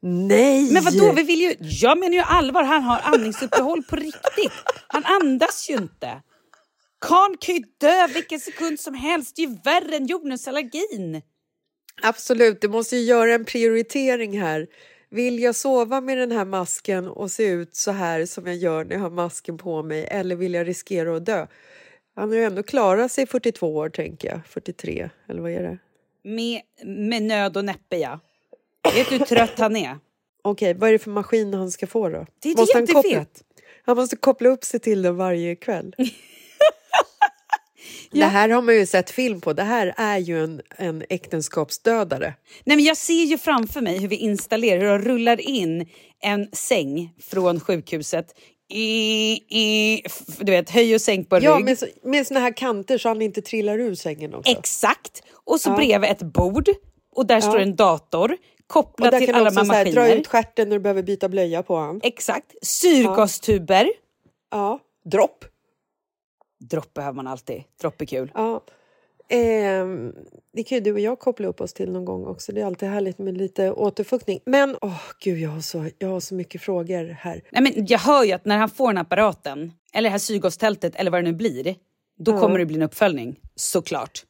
nej! 0.00 0.72
Men 0.72 0.84
vadå, 0.84 1.12
vi 1.12 1.22
vill 1.22 1.40
ju... 1.40 1.54
Jag 1.60 1.98
menar 1.98 2.14
ju 2.14 2.20
allvar, 2.22 2.64
han 2.64 2.82
har 2.82 3.00
andningsuppehåll 3.04 3.82
på 3.82 3.96
riktigt. 3.96 4.52
Han 4.86 5.04
andas 5.04 5.70
ju 5.70 5.74
inte. 5.74 6.08
Karln 7.02 7.36
kan 7.40 7.54
ju 7.54 7.62
dö 7.78 8.06
vilken 8.06 8.40
sekund 8.40 8.80
som 8.80 8.94
helst. 8.94 9.36
Det 9.36 9.42
är 9.42 9.46
ju 9.46 9.56
värre 9.64 9.96
än 9.96 10.06
jordnötsallergin. 10.06 11.22
Absolut, 12.02 12.60
du 12.60 12.68
måste 12.68 12.96
ju 12.96 13.02
göra 13.02 13.34
en 13.34 13.44
prioritering 13.44 14.40
här. 14.40 14.66
Vill 15.10 15.38
jag 15.38 15.56
sova 15.56 16.00
med 16.00 16.18
den 16.18 16.32
här 16.32 16.44
masken 16.44 17.08
och 17.08 17.30
se 17.30 17.46
ut 17.46 17.76
så 17.76 17.90
här 17.90 18.26
som 18.26 18.46
jag 18.46 18.56
gör 18.56 18.84
när 18.84 18.92
jag 18.92 19.00
har 19.00 19.10
masken 19.10 19.58
på 19.58 19.82
mig 19.82 20.04
eller 20.10 20.36
vill 20.36 20.54
jag 20.54 20.68
riskera 20.68 21.16
att 21.16 21.26
dö? 21.26 21.46
Han 22.14 22.28
har 22.28 22.36
ju 22.36 22.44
ändå 22.44 22.62
klarat 22.62 23.12
sig 23.12 23.26
42 23.26 23.76
år, 23.76 23.88
tänker 23.88 24.28
jag. 24.28 24.40
43, 24.46 25.10
eller 25.28 25.42
vad 25.42 25.50
är 25.50 25.62
det? 25.62 25.78
Med, 26.24 26.62
med 26.84 27.22
nöd 27.22 27.56
och 27.56 27.64
näppe, 27.64 27.96
ja. 27.96 28.20
Vet 28.94 29.08
du 29.08 29.18
hur 29.18 29.24
trött 29.24 29.58
han 29.58 29.76
är? 29.76 29.98
Okej, 30.42 30.74
vad 30.74 30.88
är 30.88 30.92
det 30.92 30.98
för 30.98 31.10
maskin 31.10 31.54
han 31.54 31.70
ska 31.70 31.86
få 31.86 32.08
då? 32.08 32.26
Det 32.42 32.48
är 32.48 32.56
måste 32.56 32.78
han, 32.78 32.84
det 32.84 32.92
koppla, 32.92 33.10
jag 33.10 33.18
vet. 33.18 33.42
han 33.82 33.96
måste 33.96 34.16
koppla 34.16 34.48
upp 34.48 34.64
sig 34.64 34.80
till 34.80 35.02
den 35.02 35.16
varje 35.16 35.56
kväll. 35.56 35.94
Det 38.10 38.24
här 38.24 38.48
har 38.48 38.62
man 38.62 38.74
ju 38.74 38.86
sett 38.86 39.10
film 39.10 39.40
på. 39.40 39.52
Det 39.52 39.62
här 39.62 39.94
är 39.96 40.18
ju 40.18 40.44
en, 40.44 40.60
en 40.78 41.04
äktenskapsdödare. 41.08 42.34
Nej, 42.64 42.76
men 42.76 42.84
jag 42.84 42.96
ser 42.96 43.24
ju 43.24 43.38
framför 43.38 43.80
mig 43.80 43.98
hur 43.98 44.08
vi 44.08 44.16
installerar, 44.16 44.80
hur 44.80 44.98
de 44.98 44.98
rullar 45.08 45.40
in 45.40 45.88
en 46.22 46.48
säng 46.52 47.14
från 47.22 47.60
sjukhuset. 47.60 48.26
I, 48.68 49.32
i, 49.48 50.02
du 50.40 50.52
vet, 50.52 50.70
höj 50.70 50.94
och 50.94 51.00
sänk 51.00 51.28
på 51.28 51.38
Ja, 51.42 51.56
rygg. 51.56 51.64
med, 51.64 51.78
så- 51.78 51.86
med 52.02 52.26
såna 52.26 52.40
här 52.40 52.56
kanter 52.56 52.98
så 52.98 53.08
han 53.08 53.22
inte 53.22 53.42
trillar 53.42 53.78
ur 53.78 53.94
sängen 53.94 54.34
också. 54.34 54.52
Exakt. 54.52 55.22
Och 55.44 55.60
så 55.60 55.70
bredvid 55.70 56.10
ett 56.10 56.22
bord 56.22 56.68
och 57.14 57.26
där 57.26 57.40
står 57.40 57.58
en 57.58 57.76
dator 57.76 58.36
kopplad 58.66 59.12
där 59.12 59.18
till 59.18 59.26
kan 59.26 59.34
alla 59.36 59.46
också 59.48 59.60
de 59.60 59.66
så 59.66 59.72
här 59.72 59.78
här, 59.78 59.84
maskiner. 59.84 60.08
dra 60.08 60.14
ut 60.20 60.26
stjärten 60.26 60.68
när 60.68 60.76
du 60.76 60.80
behöver 60.82 61.02
byta 61.02 61.28
blöja 61.28 61.62
på 61.62 61.76
han. 61.76 62.00
Exakt. 62.02 62.52
Syrgastuber. 62.62 63.88
Ja, 64.50 64.78
dropp. 65.04 65.44
Dropp 66.70 66.94
behöver 66.94 67.16
man 67.16 67.26
alltid. 67.26 67.62
Dropp 67.80 68.00
är 68.00 68.06
kul. 68.06 68.32
Ja. 68.34 68.62
Ehm, 69.28 70.14
det 70.52 70.62
kan 70.62 70.78
ju 70.78 70.84
du 70.84 70.92
och 70.92 71.00
jag 71.00 71.18
koppla 71.18 71.48
upp 71.48 71.60
oss 71.60 71.72
till 71.72 71.92
någon 71.92 72.04
gång 72.04 72.26
också. 72.26 72.52
Det 72.52 72.60
är 72.60 72.64
alltid 72.64 72.88
härligt 72.88 73.18
med 73.18 73.38
lite 73.38 73.72
återfuktning. 73.72 74.40
Men 74.44 74.76
åh 74.80 75.00
gud, 75.20 75.38
jag 75.38 75.50
har, 75.50 75.60
så, 75.60 75.88
jag 75.98 76.08
har 76.08 76.20
så 76.20 76.34
mycket 76.34 76.62
frågor 76.62 77.04
här. 77.04 77.42
Nej, 77.52 77.62
men 77.62 77.86
jag 77.86 77.98
hör 77.98 78.24
ju 78.24 78.32
att 78.32 78.44
när 78.44 78.58
han 78.58 78.70
får 78.70 78.86
den 78.86 78.98
apparaten, 78.98 79.72
eller 79.92 80.08
det 80.08 80.12
här 80.12 80.18
syrgastältet 80.18 80.96
eller 80.96 81.10
vad 81.10 81.24
det 81.24 81.30
nu 81.30 81.36
blir, 81.36 81.74
då 82.18 82.38
kommer 82.38 82.58
det 82.58 82.66
bli 82.66 82.76
en 82.76 82.82
uppföljning. 82.82 83.40
Såklart. 83.54 84.24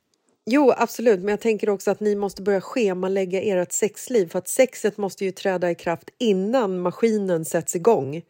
Jo, 0.46 0.72
absolut, 0.76 1.20
men 1.20 1.28
jag 1.28 1.40
tänker 1.40 1.68
också 1.68 1.90
att 1.90 2.00
ni 2.00 2.14
måste 2.14 2.42
börja 2.42 2.60
schemalägga 2.60 3.42
ert 3.42 3.72
sexliv 3.72 4.28
för 4.28 4.38
att 4.38 4.48
sexet 4.48 4.96
måste 4.96 5.24
ju 5.24 5.30
träda 5.30 5.70
i 5.70 5.74
kraft 5.74 6.10
innan 6.18 6.80
maskinen 6.80 7.44
sätts 7.44 7.76
igång. 7.76 8.22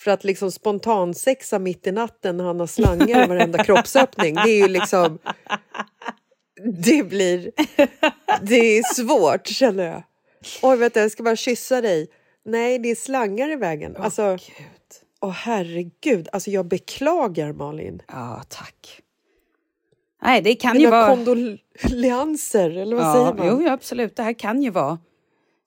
För 0.00 0.10
att 0.10 0.24
liksom 0.24 0.52
spontansexa 0.52 1.58
mitt 1.58 1.86
i 1.86 1.92
natten 1.92 2.36
när 2.36 2.44
han 2.44 2.60
har 2.60 2.66
slangar 2.66 3.24
i 3.24 3.26
varenda 3.28 3.64
kroppsöppning, 3.64 4.34
det 4.34 4.50
är 4.50 4.56
ju 4.62 4.68
liksom... 4.68 5.18
Det 6.84 7.02
blir... 7.08 7.50
Det 8.42 8.78
är 8.78 8.94
svårt, 8.94 9.46
känner 9.46 9.84
jag. 9.86 10.02
Oj, 10.62 10.76
vet 10.76 10.94
du, 10.94 11.00
jag 11.00 11.10
ska 11.10 11.22
bara 11.22 11.36
kyssa 11.36 11.80
dig. 11.80 12.08
Nej, 12.44 12.78
det 12.78 12.88
är 12.90 12.94
slangar 12.94 13.50
i 13.50 13.56
vägen. 13.56 13.96
Alltså, 13.96 14.30
Gud. 14.30 14.40
åh 15.20 15.30
herregud. 15.30 16.28
Alltså, 16.32 16.50
jag 16.50 16.66
beklagar, 16.66 17.52
Malin. 17.52 18.02
Ja, 18.08 18.42
tack. 18.48 19.00
Nej, 20.22 20.42
det 20.42 20.54
kan 20.54 20.72
ju 20.74 20.78
Mina 20.78 20.90
vara... 20.90 21.08
kondolenser, 21.08 22.70
eller 22.70 22.96
vad 22.96 23.12
säger 23.12 23.26
Ja, 23.26 23.34
man? 23.34 23.62
jo, 23.64 23.68
absolut. 23.68 24.16
Det 24.16 24.22
här 24.22 24.32
kan 24.32 24.62
ju 24.62 24.70
vara 24.70 24.98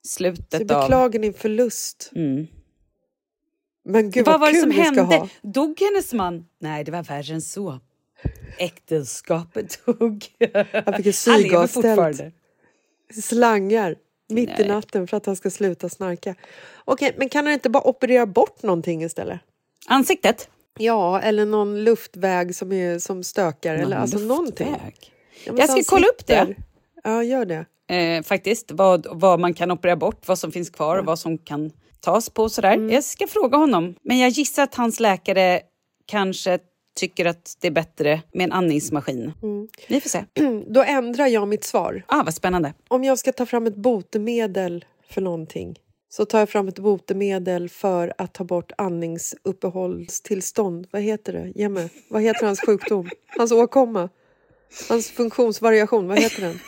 Så 0.02 0.08
slutet 0.16 0.60
av... 0.60 0.66
beklagar 0.66 1.20
din 1.20 1.34
förlust. 1.34 2.10
Mm. 2.14 2.46
Men 3.84 4.10
gud 4.10 4.26
Vad 4.26 4.32
vad, 4.32 4.40
var 4.40 4.52
det 4.52 4.60
som 4.60 4.70
hände? 4.70 5.28
Dog 5.42 5.80
hennes 5.80 6.12
man? 6.12 6.46
Nej, 6.60 6.84
det 6.84 6.92
var 6.92 7.02
värre 7.02 7.34
än 7.34 7.42
så. 7.42 7.80
Äktenskapet 8.58 9.80
dog. 9.86 10.24
Han 10.84 10.94
fick 10.94 11.06
ett 11.06 11.16
syrgasstält. 11.16 12.20
Slangar 13.22 13.96
mitt 14.28 14.48
i 14.48 14.52
Nej. 14.58 14.68
natten 14.68 15.06
för 15.06 15.16
att 15.16 15.26
han 15.26 15.36
ska 15.36 15.50
sluta 15.50 15.88
snarka. 15.88 16.34
Okej, 16.84 17.14
men 17.18 17.28
kan 17.28 17.44
han 17.46 17.54
inte 17.54 17.70
bara 17.70 17.88
operera 17.88 18.26
bort 18.26 18.62
någonting 18.62 19.02
istället? 19.02 19.40
Ansiktet? 19.86 20.48
Ja, 20.78 21.20
eller 21.20 21.46
någon 21.46 21.84
luftväg 21.84 22.54
som, 22.54 22.72
är, 22.72 22.98
som 22.98 23.22
stökar. 23.22 23.74
eller 23.74 23.84
Någon 23.84 23.92
alltså 23.92 24.18
någonting. 24.18 24.70
luftväg. 24.70 25.12
Ja, 25.46 25.52
men 25.52 25.60
Jag 25.60 25.70
ska 25.70 25.96
kolla 25.96 26.06
upp 26.06 26.26
det. 26.26 26.54
Ja, 27.04 27.22
gör 27.24 27.44
det. 27.44 27.66
Eh, 27.94 28.22
faktiskt, 28.22 28.70
vad, 28.70 29.06
vad 29.10 29.40
man 29.40 29.54
kan 29.54 29.70
operera 29.70 29.96
bort, 29.96 30.28
vad 30.28 30.38
som 30.38 30.52
finns 30.52 30.70
kvar 30.70 30.98
och 30.98 31.04
vad 31.04 31.18
som 31.18 31.38
kan 31.38 31.70
tas 32.00 32.30
på 32.30 32.48
sådär. 32.48 32.72
Mm. 32.72 32.90
Jag 32.90 33.04
ska 33.04 33.26
fråga 33.26 33.58
honom. 33.58 33.94
Men 34.02 34.18
jag 34.18 34.30
gissar 34.30 34.62
att 34.62 34.74
hans 34.74 35.00
läkare 35.00 35.60
kanske 36.06 36.58
tycker 36.96 37.24
att 37.24 37.56
det 37.60 37.66
är 37.66 37.72
bättre 37.72 38.22
med 38.32 38.44
en 38.44 38.52
andningsmaskin. 38.52 39.32
Mm. 39.42 39.68
Vi 39.88 40.00
får 40.00 40.08
se. 40.08 40.24
Då 40.66 40.82
ändrar 40.82 41.26
jag 41.26 41.48
mitt 41.48 41.64
svar. 41.64 42.04
Ah, 42.08 42.22
vad 42.22 42.34
spännande. 42.34 42.74
Om 42.88 43.04
jag 43.04 43.18
ska 43.18 43.32
ta 43.32 43.46
fram 43.46 43.66
ett 43.66 43.76
botemedel 43.76 44.84
för 45.10 45.20
någonting 45.20 45.78
så 46.08 46.24
tar 46.24 46.38
jag 46.38 46.48
fram 46.48 46.68
ett 46.68 46.78
botemedel 46.78 47.68
för 47.68 48.12
att 48.18 48.34
ta 48.34 48.44
bort 48.44 48.72
andningsuppehållstillstånd. 48.78 50.86
Vad 50.90 51.02
heter 51.02 51.32
det? 51.32 51.68
Mig. 51.68 51.90
Vad 52.08 52.22
heter 52.22 52.46
hans 52.46 52.60
sjukdom? 52.60 53.10
Hans 53.36 53.52
åkomma? 53.52 54.08
Hans 54.88 55.10
funktionsvariation, 55.10 56.08
vad 56.08 56.18
heter 56.18 56.42
den? 56.42 56.58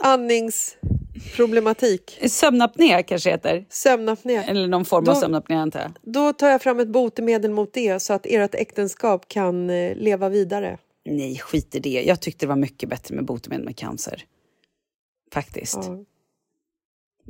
Andningsproblematik. 1.24 2.18
Sömnapné 2.28 3.02
kanske 3.02 3.30
heter. 3.30 3.64
Sömnapné. 3.70 4.36
Eller 4.36 4.66
någon 4.68 4.84
form 4.84 5.08
av 5.08 5.14
Då- 5.14 5.20
sömnapné 5.20 5.56
antar 5.56 5.80
jag. 5.80 5.92
Då 6.14 6.32
tar 6.32 6.48
jag 6.48 6.62
fram 6.62 6.80
ett 6.80 6.88
botemedel 6.88 7.50
mot 7.50 7.72
det 7.74 8.00
så 8.02 8.12
att 8.12 8.26
ert 8.26 8.54
äktenskap 8.54 9.28
kan 9.28 9.70
eh, 9.70 9.94
leva 9.96 10.28
vidare. 10.28 10.78
Nej, 11.04 11.38
skit 11.38 11.74
i 11.74 11.78
det. 11.80 12.02
Jag 12.06 12.20
tyckte 12.20 12.46
det 12.46 12.48
var 12.48 12.56
mycket 12.56 12.88
bättre 12.88 13.14
med 13.14 13.24
botemedel 13.24 13.64
med 13.64 13.76
cancer. 13.76 14.24
Faktiskt. 15.32 15.74
Ja, 15.82 15.98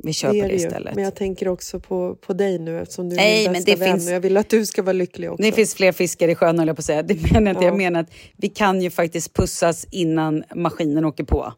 Vi 0.03 0.13
kör 0.13 0.33
det 0.33 0.41
på 0.41 0.47
det 0.47 0.53
det 0.53 0.59
ju. 0.59 0.67
istället. 0.67 0.95
Men 0.95 1.03
jag 1.03 1.15
tänker 1.15 1.47
också 1.47 1.79
på, 1.79 2.15
på 2.15 2.33
dig 2.33 2.59
nu 2.59 2.79
eftersom 2.79 3.09
du 3.09 3.15
är 3.15 3.17
Nej, 3.17 3.43
min 3.43 3.51
men 3.51 3.63
bästa 3.63 3.75
vän 3.79 3.93
finns- 3.97 4.07
och 4.07 4.13
jag 4.15 4.19
vill 4.19 4.37
att 4.37 4.49
du 4.49 4.65
ska 4.65 4.83
vara 4.83 4.93
lycklig 4.93 5.31
också. 5.31 5.43
Det 5.43 5.51
finns 5.51 5.75
fler 5.75 5.91
fiskar 5.91 6.27
i 6.27 6.35
sjön 6.35 6.59
höll 6.59 6.67
jag 6.67 6.77
på 6.77 6.81
att 6.81 6.85
säga. 6.85 7.03
Det 7.03 7.31
menar 7.33 7.41
jag 7.41 7.49
inte. 7.55 7.63
Ja. 7.65 7.67
Jag 7.71 7.77
menar 7.77 7.99
att 7.99 8.11
vi 8.37 8.49
kan 8.49 8.81
ju 8.81 8.89
faktiskt 8.89 9.33
pussas 9.33 9.87
innan 9.91 10.43
maskinen 10.55 11.05
åker 11.05 11.23
på. 11.23 11.53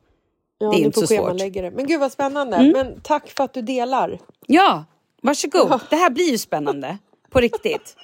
Ja, 0.64 0.70
Det 0.72 0.76
är 0.78 0.86
inte 0.86 1.00
så 1.00 1.08
svårt. 1.08 1.38
det. 1.38 1.72
Men 1.72 1.88
gud 1.88 2.00
vad 2.00 2.12
spännande. 2.12 2.58
Mm. 2.58 2.72
Men 2.72 3.02
tack 3.02 3.30
för 3.38 3.44
att 3.44 3.54
du 3.54 3.62
delar. 3.62 4.20
Ja, 4.48 4.86
varsågod. 5.22 5.80
Det 5.90 5.96
här 5.96 6.10
blir 6.10 6.32
ju 6.32 6.38
spännande. 6.38 6.98
På 7.30 7.40
riktigt. 7.40 7.96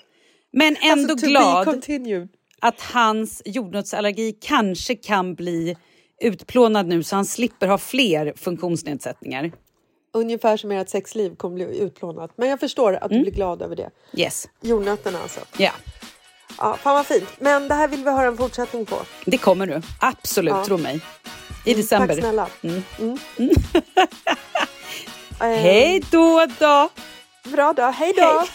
Men 0.51 0.75
ändå 0.81 1.11
Alltså, 1.13 1.15
to 1.17 1.21
be 1.25 1.27
glad 1.97 2.27
att 2.61 2.81
hans 2.81 3.41
jordnötsallergi 3.45 4.37
kanske 4.41 4.95
kan 4.95 5.35
bli 5.35 5.77
utplånad 6.21 6.87
nu 6.87 7.03
så 7.03 7.15
han 7.15 7.25
slipper 7.25 7.67
ha 7.67 7.77
fler 7.77 8.33
funktionsnedsättningar. 8.37 9.51
Ungefär 10.13 10.57
som 10.57 10.71
ert 10.71 10.89
sexliv 10.89 11.35
kommer 11.35 11.55
bli 11.55 11.79
utplånat. 11.79 12.31
Men 12.35 12.49
jag 12.49 12.59
förstår 12.59 12.93
att 12.95 13.11
Mm. 13.11 13.17
du 13.17 13.23
blir 13.23 13.33
glad 13.33 13.61
över 13.61 13.75
det. 13.75 13.89
Yes. 14.13 14.47
Jordnötterna 14.61 15.19
alltså. 15.21 15.39
Ja, 15.57 15.71
Ja, 16.57 16.77
fan 16.81 16.93
vad 16.95 17.05
fint. 17.05 17.29
Men 17.39 17.67
det 17.67 17.73
här 17.73 17.87
vill 17.87 18.03
vi 18.03 18.11
höra 18.11 18.27
en 18.27 18.37
fortsättning 18.37 18.85
på. 18.85 18.95
det 19.25 19.37
kommer 19.37 19.67
du. 19.67 19.81
Absolut, 19.99 20.53
Ja. 20.53 20.65
tro 20.65 20.77
mig. 20.77 21.01
I 21.69 21.73
december. 21.73 22.08
Tack 22.08 22.19
snälla. 22.19 22.47
Mm. 22.62 22.84
Mm. 22.99 23.17
Eh, 25.41 25.47
Hej 25.47 26.03
då 26.12 26.45
då! 26.60 26.89
Bra 27.43 27.73
då. 27.73 27.84
Hej 27.84 28.13
då. 28.17 28.21
Hej. 28.23 28.47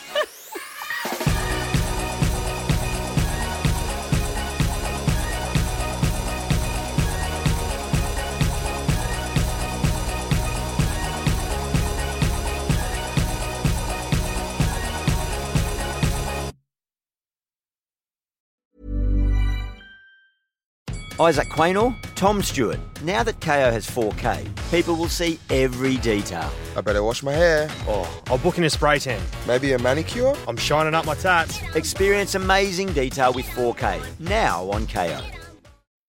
Isaac 21.25 21.49
Quaynor, 21.49 21.97
Tom 22.17 22.43
Stewart. 22.43 22.79
Now 23.03 23.23
that 23.23 23.41
KO 23.41 23.71
has 23.71 23.87
4K, 23.87 24.47
people 24.71 24.95
will 24.95 25.09
see 25.09 25.41
every 25.49 25.97
detail. 25.97 26.53
I 26.77 26.83
better 26.83 27.03
wash 27.03 27.23
my 27.23 27.33
hair. 27.33 27.67
Oh, 27.89 28.23
I'll 28.27 28.37
book 28.37 28.59
in 28.59 28.65
a 28.65 28.69
spray 28.69 28.99
tan. 28.99 29.23
Maybe 29.47 29.73
a 29.73 29.79
manicure? 29.79 30.35
I'm 30.47 30.59
shining 30.59 30.93
up 30.93 31.07
my 31.07 31.15
tats. 31.15 31.63
Experience 31.75 32.35
amazing 32.35 32.93
detail 32.93 33.33
with 33.33 33.47
4K. 33.47 34.03
Now 34.21 34.71
on 34.71 34.87
KO. 34.87 35.19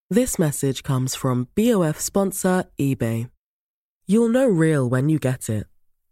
This 0.10 0.38
message 0.38 0.84
comes 0.84 1.15
from 1.15 1.47
BOF 1.56 1.97
sponsor 1.97 2.65
eBay. 2.78 3.30
You'll 4.06 4.28
know 4.28 4.47
real 4.47 4.89
when 4.89 5.08
you 5.08 5.17
get 5.17 5.49
it. 5.49 5.65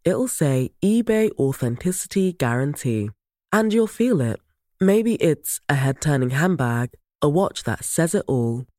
It'll 0.06 0.30
say 0.30 0.72
eBay 0.82 1.30
Authenticity 1.38 2.32
Guarantee. 2.32 3.10
And 3.52 3.74
you'll 3.74 3.88
feel 3.88 4.22
it. 4.22 4.40
Maybe 4.80 5.16
it's 5.16 5.60
a 5.68 5.76
head 5.76 6.00
turning 6.00 6.30
handbag, 6.30 6.92
a 7.22 7.28
watch 7.28 7.64
that 7.64 7.84
says 7.84 8.16
it 8.16 8.24
all, 8.28 8.66